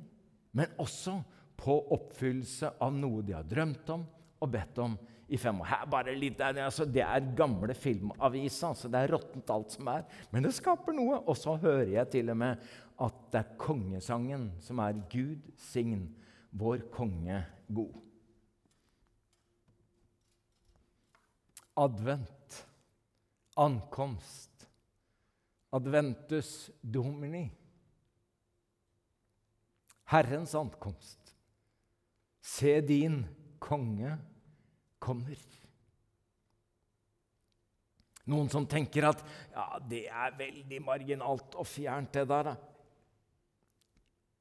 men 0.53 0.79
også 0.81 1.19
på 1.59 1.75
oppfyllelse 1.95 2.77
av 2.81 2.95
noe 2.95 3.25
de 3.27 3.35
har 3.37 3.47
drømt 3.47 3.91
om 3.95 4.05
og 4.39 4.51
bedt 4.53 4.79
om 4.83 4.95
i 5.29 5.37
fem 5.37 5.61
år. 5.61 5.69
Her 5.69 5.89
bare 5.91 6.15
litt, 6.17 6.41
altså, 6.41 6.87
det 6.89 7.03
er 7.05 7.33
gamle 7.37 7.75
filmaviser. 7.77 8.71
Altså, 8.71 8.91
det 8.93 9.03
er 9.03 9.13
råttent 9.13 9.51
alt 9.53 9.75
som 9.75 9.91
er. 9.93 10.07
Men 10.33 10.47
det 10.47 10.55
skaper 10.57 10.97
noe. 10.97 11.21
Og 11.29 11.37
så 11.37 11.57
hører 11.61 11.91
jeg 11.99 12.13
til 12.15 12.33
og 12.33 12.39
med 12.41 12.69
at 13.05 13.19
det 13.33 13.43
er 13.43 13.57
kongesangen 13.61 14.49
som 14.65 14.81
er 14.83 14.97
'Gud 15.11 15.51
sign 15.57 16.09
vår 16.51 16.89
konge 16.91 17.45
god'. 17.69 18.05
Advent, 21.79 22.67
ankomst, 23.57 24.67
adventus 25.73 26.71
domini. 26.83 27.47
Herrens 30.09 30.55
ankomst. 30.55 31.35
Se 32.41 32.81
din 32.81 33.21
konge 33.59 34.15
kommer. 34.99 35.37
Noen 38.29 38.49
som 38.53 38.67
tenker 38.69 39.09
at 39.09 39.23
ja, 39.53 39.67
det 39.89 40.07
er 40.09 40.37
veldig 40.37 40.81
marginalt 40.85 41.57
og 41.57 41.69
fjernt, 41.69 42.13
det 42.13 42.27
der. 42.29 42.53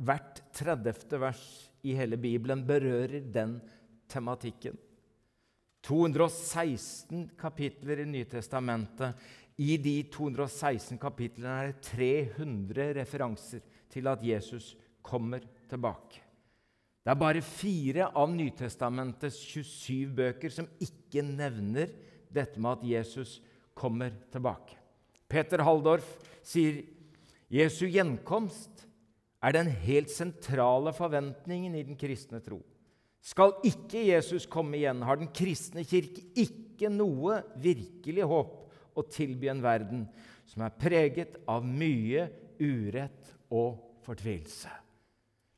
Hvert 0.08 0.42
30. 0.56 1.20
vers 1.20 1.44
i 1.88 1.96
hele 1.98 2.20
Bibelen 2.20 2.66
berører 2.68 3.24
den 3.34 3.58
tematikken. 4.12 4.76
216 5.88 7.30
kapitler 7.40 8.04
i 8.04 8.10
Nytestamentet. 8.10 9.16
I 9.58 9.78
de 9.82 9.96
216 10.14 11.00
kapitlene 11.02 11.54
er 11.60 11.72
det 11.72 11.88
300 11.88 12.92
referanser 13.00 13.64
til 13.90 14.08
at 14.12 14.24
Jesus 14.24 14.76
kommer 15.08 15.44
tilbake. 15.70 16.24
Det 17.08 17.14
er 17.14 17.20
bare 17.22 17.44
fire 17.46 18.10
av 18.20 18.34
Nytestamentets 18.36 19.40
27 19.48 20.10
bøker 20.18 20.52
som 20.52 20.68
ikke 20.84 21.24
nevner 21.24 21.94
dette 22.36 22.60
med 22.60 22.82
at 22.82 22.88
Jesus 22.90 23.38
kommer 23.78 24.12
tilbake. 24.34 24.76
Peter 25.32 25.64
Halldorf 25.64 26.08
sier 26.44 26.82
Jesu 27.48 27.86
gjenkomst 27.88 28.84
er 29.40 29.56
den 29.56 29.70
helt 29.86 30.12
sentrale 30.12 30.92
forventningen 30.96 31.78
i 31.78 31.86
den 31.88 32.00
kristne 32.00 32.42
tro. 32.44 32.60
Skal 33.24 33.56
ikke 33.68 34.04
Jesus 34.08 34.48
komme 34.50 34.76
igjen, 34.80 35.04
har 35.04 35.20
den 35.20 35.32
kristne 35.36 35.84
kirke 35.88 36.26
ikke 36.36 36.92
noe 36.92 37.42
virkelig 37.60 38.28
håp 38.28 38.98
å 38.98 39.06
tilby 39.12 39.50
en 39.52 39.64
verden 39.64 40.04
som 40.48 40.64
er 40.68 40.76
preget 40.80 41.40
av 41.48 41.64
mye 41.64 42.28
urett 42.60 43.32
og 43.54 44.02
fortvilelse. 44.04 44.72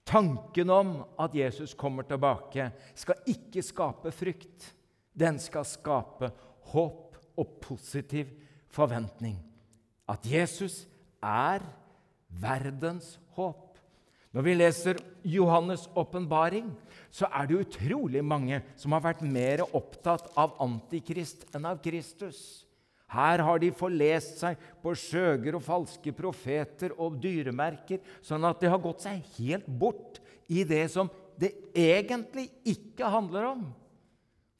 Tanken 0.09 0.71
om 0.73 0.93
at 1.21 1.35
Jesus 1.37 1.75
kommer 1.77 2.07
tilbake, 2.07 2.71
skal 2.97 3.19
ikke 3.29 3.61
skape 3.61 4.11
frykt. 4.15 4.71
Den 5.13 5.37
skal 5.41 5.67
skape 5.69 6.31
håp 6.71 7.19
og 7.37 7.59
positiv 7.61 8.31
forventning. 8.73 9.37
At 10.09 10.25
Jesus 10.25 10.87
er 11.21 11.61
verdens 12.41 13.19
håp. 13.37 13.77
Når 14.33 14.45
vi 14.45 14.53
leser 14.53 14.99
Johannes' 15.25 15.87
åpenbaring, 15.97 16.69
så 17.09 17.29
er 17.33 17.47
det 17.49 17.61
utrolig 17.65 18.21
mange 18.25 18.61
som 18.77 18.93
har 18.93 19.05
vært 19.05 19.23
mer 19.25 19.63
opptatt 19.65 20.29
av 20.37 20.57
Antikrist 20.61 21.47
enn 21.53 21.65
av 21.65 21.81
Kristus. 21.81 22.65
Her 23.09 23.41
har 23.41 23.61
de 23.61 23.71
forlest 23.73 24.37
seg 24.43 24.59
på 24.83 24.93
skjøger 24.97 25.57
og 25.57 25.65
falske 25.65 26.13
profeter 26.13 26.93
og 26.93 27.17
dyremerker, 27.21 28.03
sånn 28.21 28.45
at 28.45 28.61
de 28.61 28.69
har 28.69 28.81
gått 28.83 29.07
seg 29.07 29.23
helt 29.39 29.65
bort 29.65 30.19
i 30.49 30.61
det 30.67 30.85
som 30.93 31.09
det 31.39 31.53
egentlig 31.73 32.49
ikke 32.67 33.09
handler 33.09 33.51
om. 33.55 33.63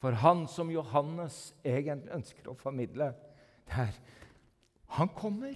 For 0.00 0.16
han 0.16 0.46
som 0.48 0.70
Johannes 0.72 1.50
egentlig 1.62 2.14
ønsker 2.16 2.48
å 2.50 2.56
formidle, 2.58 3.12
det 3.68 3.84
er 3.84 3.98
han 4.96 5.10
kommer. 5.14 5.54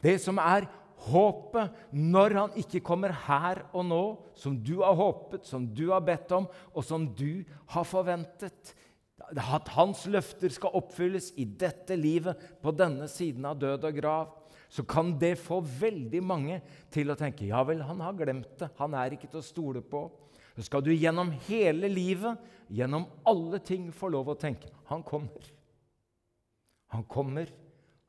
Det 0.00 0.14
som 0.22 0.38
er 0.38 0.68
håpet 1.10 1.80
når 1.96 2.36
han 2.36 2.58
ikke 2.60 2.82
kommer 2.84 3.14
her 3.26 3.64
og 3.72 3.86
nå, 3.88 4.02
som 4.38 4.58
du 4.62 4.76
har 4.84 4.96
håpet, 4.98 5.48
som 5.48 5.64
du 5.66 5.88
har 5.90 6.04
bedt 6.04 6.30
om, 6.36 6.46
og 6.74 6.86
som 6.86 7.08
du 7.16 7.42
har 7.72 7.88
forventet. 7.88 8.74
At 9.30 9.68
hans 9.76 10.04
løfter 10.10 10.50
skal 10.50 10.74
oppfylles 10.80 11.30
i 11.38 11.44
dette 11.44 11.94
livet, 11.98 12.38
på 12.62 12.72
denne 12.74 13.06
siden 13.10 13.46
av 13.46 13.58
død 13.60 13.86
og 13.86 13.98
grav. 14.00 14.32
Så 14.70 14.84
kan 14.86 15.16
det 15.18 15.36
få 15.42 15.60
veldig 15.62 16.22
mange 16.22 16.60
til 16.94 17.10
å 17.10 17.18
tenke 17.18 17.48
ja 17.48 17.62
vel, 17.66 17.82
han 17.82 18.02
har 18.02 18.14
glemt 18.18 18.52
det. 18.58 18.70
Han 18.78 18.94
er 18.94 19.14
ikke 19.14 19.30
til 19.30 19.42
å 19.42 19.46
stole 19.46 19.82
på. 19.82 20.04
Så 20.54 20.66
skal 20.66 20.82
du 20.84 20.90
gjennom 20.92 21.32
hele 21.46 21.88
livet, 21.90 22.38
gjennom 22.70 23.06
alle 23.26 23.58
ting, 23.64 23.88
få 23.94 24.10
lov 24.12 24.32
å 24.32 24.38
tenke 24.38 24.70
han 24.90 25.02
kommer. 25.06 25.46
Han 26.90 27.04
kommer, 27.06 27.50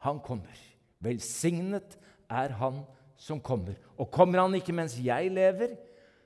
han 0.02 0.20
kommer. 0.26 0.58
Velsignet 1.02 1.98
er 2.30 2.54
han 2.58 2.82
som 3.22 3.42
kommer. 3.42 3.78
Og 3.98 4.10
kommer 4.14 4.42
han 4.42 4.58
ikke 4.58 4.74
mens 4.74 4.98
jeg 4.98 5.30
lever, 5.34 5.76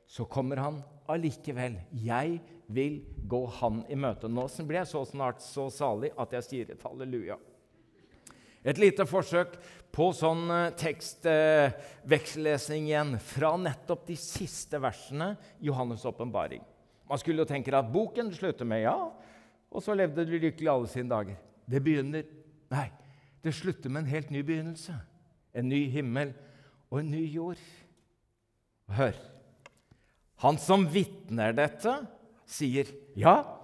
så 0.08 0.28
kommer 0.28 0.62
han 0.64 0.80
allikevel. 1.12 1.76
Jeg 2.04 2.40
vil 2.68 3.04
gå 3.30 3.46
han 3.60 3.84
i 3.92 3.96
møte. 4.00 4.28
Nå 4.32 4.48
blir 4.66 4.78
jeg 4.82 4.92
så 4.92 5.06
snart 5.10 5.42
så 5.44 5.70
salig 5.74 6.12
at 6.18 6.34
jeg 6.38 6.44
sier 6.48 6.66
et 6.74 6.86
halleluja. 6.86 7.38
Et 8.66 8.80
lite 8.82 9.06
forsøk 9.06 9.52
på 9.94 10.14
sånn 10.18 10.50
tekstveksellesning 10.82 12.84
igjen 12.90 13.12
fra 13.22 13.58
nettopp 13.62 14.08
de 14.10 14.18
siste 14.20 14.78
versene 14.82 15.38
i 15.62 15.68
Johannes' 15.70 16.08
åpenbaring. 16.10 16.64
Man 17.06 17.20
skulle 17.22 17.42
jo 17.44 17.50
tenke 17.50 17.78
at 17.78 17.94
boken 17.94 18.34
slutter 18.34 18.66
med 18.66 18.82
'ja', 18.82 19.12
og 19.72 19.84
så 19.84 19.94
levde 19.94 20.26
de 20.26 20.40
lykkelig 20.40 20.72
alle 20.72 20.88
sine 20.88 21.10
dager. 21.10 21.36
Det 21.70 21.84
begynner 21.84 22.24
Nei, 22.72 22.92
det 23.44 23.54
slutter 23.54 23.90
med 23.90 24.02
en 24.02 24.10
helt 24.10 24.32
ny 24.32 24.42
begynnelse 24.42 25.00
en 25.56 25.70
ny 25.70 25.86
himmel 25.92 26.34
og 26.92 27.00
en 27.00 27.12
ny 27.12 27.24
jord. 27.32 27.62
Hør. 28.92 29.16
Han 30.46 30.60
som 30.62 30.84
vitner 30.86 31.56
dette, 31.58 32.06
sier, 32.46 32.86
'Ja, 33.18 33.58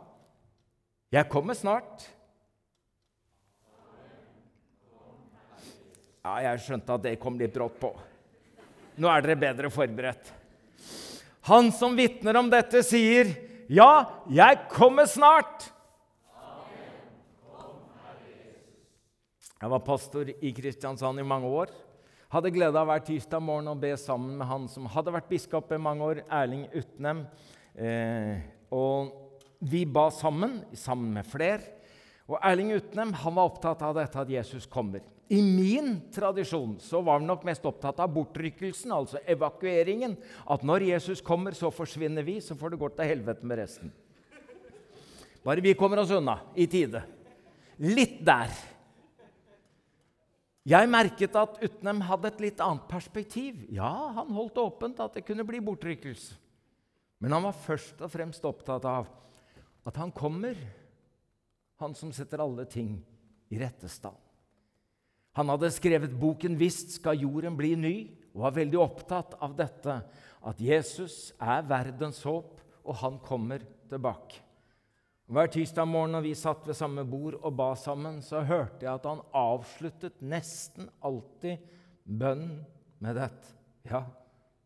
jeg 1.14 1.30
kommer 1.30 1.54
snart'. 1.54 2.08
Ja, 6.26 6.40
jeg 6.42 6.64
skjønte 6.64 6.96
at 6.96 7.04
det 7.04 7.20
kom 7.22 7.38
litt 7.38 7.54
brått 7.54 7.78
på. 7.78 7.94
Nå 8.98 9.08
er 9.14 9.22
dere 9.22 9.36
bedre 9.36 9.70
forberedt. 9.70 10.32
Han 11.42 11.70
som 11.72 11.94
vitner 11.96 12.36
om 12.42 12.50
dette, 12.50 12.82
sier, 12.82 13.30
'Ja, 13.70 14.26
jeg 14.28 14.68
kommer 14.70 15.06
snart'. 15.06 15.70
Jeg 19.62 19.70
var 19.70 19.80
pastor 19.86 20.26
i 20.28 20.52
Kristiansand 20.52 21.20
i 21.20 21.24
mange 21.24 21.46
år. 21.46 21.70
Hadde 22.32 22.48
glede 22.56 22.80
av 22.80 22.88
hver 22.88 23.02
tirsdag 23.04 23.42
morgen 23.44 23.68
å 23.68 23.76
be 23.76 23.90
sammen 24.00 24.38
med 24.40 24.48
han 24.48 24.68
som 24.72 24.86
hadde 24.88 25.12
vært 25.12 25.28
biskop 25.28 25.74
i 25.76 25.80
mange 25.84 26.06
år, 26.06 26.22
Erling 26.32 26.62
Utnem. 26.80 27.26
Eh, 27.76 28.40
og 28.72 29.12
vi 29.60 29.82
ba 29.84 30.06
sammen, 30.16 30.62
sammen 30.72 31.10
med 31.18 31.28
flere. 31.28 31.74
Og 32.32 32.38
Erling 32.40 32.72
Utnem 32.78 33.12
han 33.20 33.36
var 33.36 33.52
opptatt 33.52 33.84
av 33.84 34.00
dette 34.00 34.24
at 34.24 34.32
Jesus 34.32 34.70
kommer. 34.72 35.04
I 35.28 35.42
min 35.44 35.98
tradisjon 36.16 36.78
så 36.80 37.04
var 37.04 37.20
han 37.20 37.28
nok 37.28 37.44
mest 37.48 37.68
opptatt 37.68 38.00
av 38.00 38.16
bortrykkelsen, 38.16 38.96
altså 38.96 39.20
evakueringen. 39.28 40.16
At 40.48 40.64
når 40.64 40.88
Jesus 40.94 41.20
kommer, 41.20 41.52
så 41.52 41.68
forsvinner 41.68 42.24
vi, 42.24 42.40
så 42.40 42.56
får 42.56 42.72
det 42.72 42.80
gå 42.80 42.94
til 42.96 43.12
helvete 43.12 43.48
med 43.48 43.60
resten. 43.60 43.92
Bare 45.44 45.60
vi 45.60 45.76
kommer 45.76 46.00
oss 46.00 46.16
unna 46.16 46.40
i 46.56 46.64
tide. 46.72 47.04
Litt 47.84 48.22
der. 48.24 48.56
Jeg 50.68 50.89
merket 50.93 51.36
at 51.39 51.57
Utnem 51.66 52.03
hadde 52.05 52.30
et 52.30 52.41
litt 52.43 52.59
annet 52.62 52.86
perspektiv. 52.89 53.64
Ja, 53.74 54.12
han 54.20 54.30
holdt 54.36 54.59
åpent 54.62 54.99
at 55.01 55.18
det 55.18 55.26
kunne 55.26 55.45
bli 55.47 55.62
bortrykkelse. 55.64 56.38
Men 57.22 57.34
han 57.36 57.45
var 57.45 57.57
først 57.57 58.01
og 58.01 58.09
fremst 58.14 58.45
opptatt 58.45 58.86
av 58.89 59.09
at 59.86 59.97
han 59.97 60.14
kommer, 60.14 60.57
han 61.82 61.93
som 61.97 62.12
setter 62.14 62.41
alle 62.41 62.68
ting 62.70 62.95
i 63.49 63.57
rette 63.62 63.89
stand. 63.89 64.18
Han 65.38 65.49
hadde 65.49 65.72
skrevet 65.74 66.14
boken 66.20 66.57
'Visst 66.59 66.97
skal 66.97 67.22
jorden 67.22 67.55
bli 67.57 67.76
ny', 67.76 68.12
og 68.34 68.41
var 68.45 68.57
veldig 68.57 68.80
opptatt 68.80 69.36
av 69.41 69.55
dette, 69.55 70.01
at 70.43 70.57
Jesus 70.59 71.34
er 71.39 71.62
verdens 71.68 72.22
håp, 72.24 72.62
og 72.84 72.95
han 72.95 73.20
kommer 73.20 73.62
tilbake. 73.89 74.41
Hver 75.32 75.48
tirsdag 75.48 75.88
morgen 75.88 76.12
når 76.12 76.26
vi 76.26 76.34
satt 76.36 76.66
ved 76.68 76.76
samme 76.76 77.06
bord 77.08 77.38
og 77.40 77.54
ba 77.56 77.70
sammen, 77.80 78.18
så 78.20 78.42
hørte 78.44 78.84
jeg 78.84 78.92
at 78.92 79.06
han 79.08 79.22
avsluttet 79.32 80.18
nesten 80.20 80.90
alltid 81.00 81.62
bønnen 82.04 82.58
med 83.00 83.16
dette. 83.16 83.54
Ja, 83.88 84.02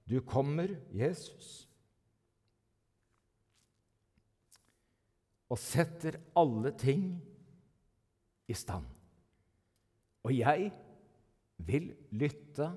du 0.09 0.17
kommer, 0.25 0.73
Jesus. 0.89 1.67
Og 5.53 5.61
setter 5.61 6.17
alle 6.33 6.73
ting 6.73 7.05
i 8.49 8.57
stand. 8.57 8.89
Og 10.25 10.33
jeg 10.33 10.71
vil 11.61 11.91
lytte 12.17 12.71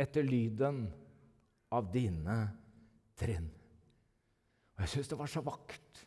etter 0.00 0.24
lyden 0.24 0.86
av 1.76 1.92
dine 1.92 2.40
trinn. 3.20 3.52
Og 4.72 4.86
jeg 4.86 4.94
syns 4.96 5.12
det 5.12 5.20
var 5.20 5.36
så 5.36 5.44
vakkert 5.44 6.05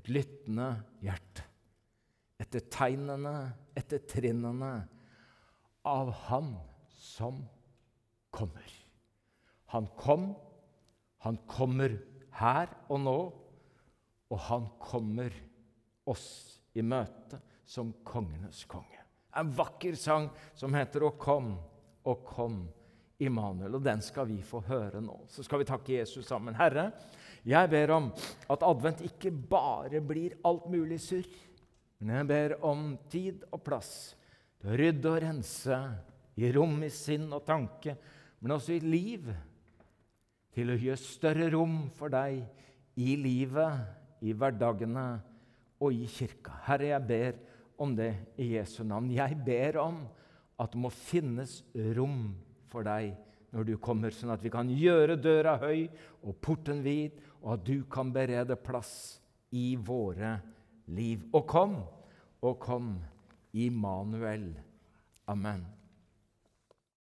et 0.00 0.08
lyttende 0.08 0.72
hjerte. 1.04 1.44
Etter 2.40 2.64
tegnene, 2.72 3.34
etter 3.76 4.00
trinnene 4.08 4.72
av 5.84 6.12
Han 6.28 6.54
som 6.88 7.42
kommer. 8.32 8.70
Han 9.74 9.86
kom, 9.98 10.30
han 11.22 11.36
kommer 11.48 11.98
her 12.40 12.72
og 12.88 13.02
nå, 13.04 13.18
og 14.30 14.42
han 14.48 14.66
kommer 14.80 15.34
oss 16.08 16.26
i 16.74 16.82
møte 16.82 17.38
som 17.68 17.92
kongenes 18.06 18.64
konge. 18.70 19.04
En 19.36 19.52
vakker 19.54 19.94
sang 19.94 20.30
som 20.58 20.74
heter 20.74 21.04
'Å 21.04 21.18
kom, 21.18 21.58
å 22.04 22.14
kom'. 22.24 22.68
Immanuel, 23.20 23.74
og 23.76 23.82
den 23.84 24.00
skal 24.00 24.24
vi 24.30 24.38
få 24.40 24.62
høre 24.64 25.00
nå. 25.04 25.26
Så 25.28 25.42
skal 25.44 25.60
vi 25.60 25.68
takke 25.68 25.92
Jesus 25.92 26.24
sammen. 26.26 26.54
Herre, 26.56 26.86
jeg 27.46 27.70
ber 27.72 27.94
om 27.96 28.10
at 28.52 28.64
advent 28.66 29.02
ikke 29.06 29.32
bare 29.32 30.02
blir 30.04 30.36
alt 30.46 30.66
mulig 30.70 31.00
surr, 31.02 31.28
men 32.00 32.20
jeg 32.20 32.28
ber 32.30 32.56
om 32.64 32.94
tid 33.12 33.44
og 33.52 33.62
plass 33.64 33.92
til 34.60 34.72
å 34.72 34.78
rydde 34.80 35.12
og 35.12 35.22
rense, 35.24 35.78
i 36.40 36.48
rom 36.54 36.78
i 36.84 36.88
sinn 36.92 37.26
og 37.36 37.44
tanke, 37.44 37.96
men 38.40 38.54
også 38.56 38.76
i 38.76 38.84
liv, 38.84 39.26
til 40.54 40.72
å 40.72 40.78
gjøre 40.78 41.00
større 41.00 41.48
rom 41.52 41.82
for 41.96 42.12
deg 42.12 42.40
i 43.00 43.14
livet, 43.20 43.84
i 44.24 44.32
hverdagene 44.36 45.06
og 45.80 45.96
i 45.96 46.08
kirka. 46.10 46.58
Herre, 46.66 46.90
jeg 46.92 47.06
ber 47.08 47.38
om 47.80 47.94
det 47.96 48.12
i 48.40 48.50
Jesu 48.56 48.82
navn. 48.84 49.08
Jeg 49.14 49.38
ber 49.44 49.78
om 49.80 50.02
at 50.60 50.74
det 50.74 50.80
må 50.80 50.90
finnes 50.92 51.60
rom 51.96 52.34
for 52.68 52.84
deg 52.84 53.14
når 53.50 53.66
du 53.66 53.74
kommer, 53.82 54.14
sånn 54.14 54.32
at 54.34 54.42
vi 54.44 54.52
kan 54.52 54.68
gjøre 54.70 55.18
døra 55.18 55.56
høy 55.62 55.88
og 56.22 56.36
porten 56.42 56.84
vid, 56.84 57.16
og 57.42 57.54
at 57.56 57.66
du 57.66 57.82
kan 57.90 58.12
berede 58.12 58.56
plass 58.56 59.20
i 59.50 59.74
våre 59.74 60.38
liv. 60.86 61.24
Og 61.32 61.46
kom, 61.48 61.76
og 62.42 62.58
kom, 62.62 62.94
Immanuel. 63.52 64.52
Amen. 65.26 65.79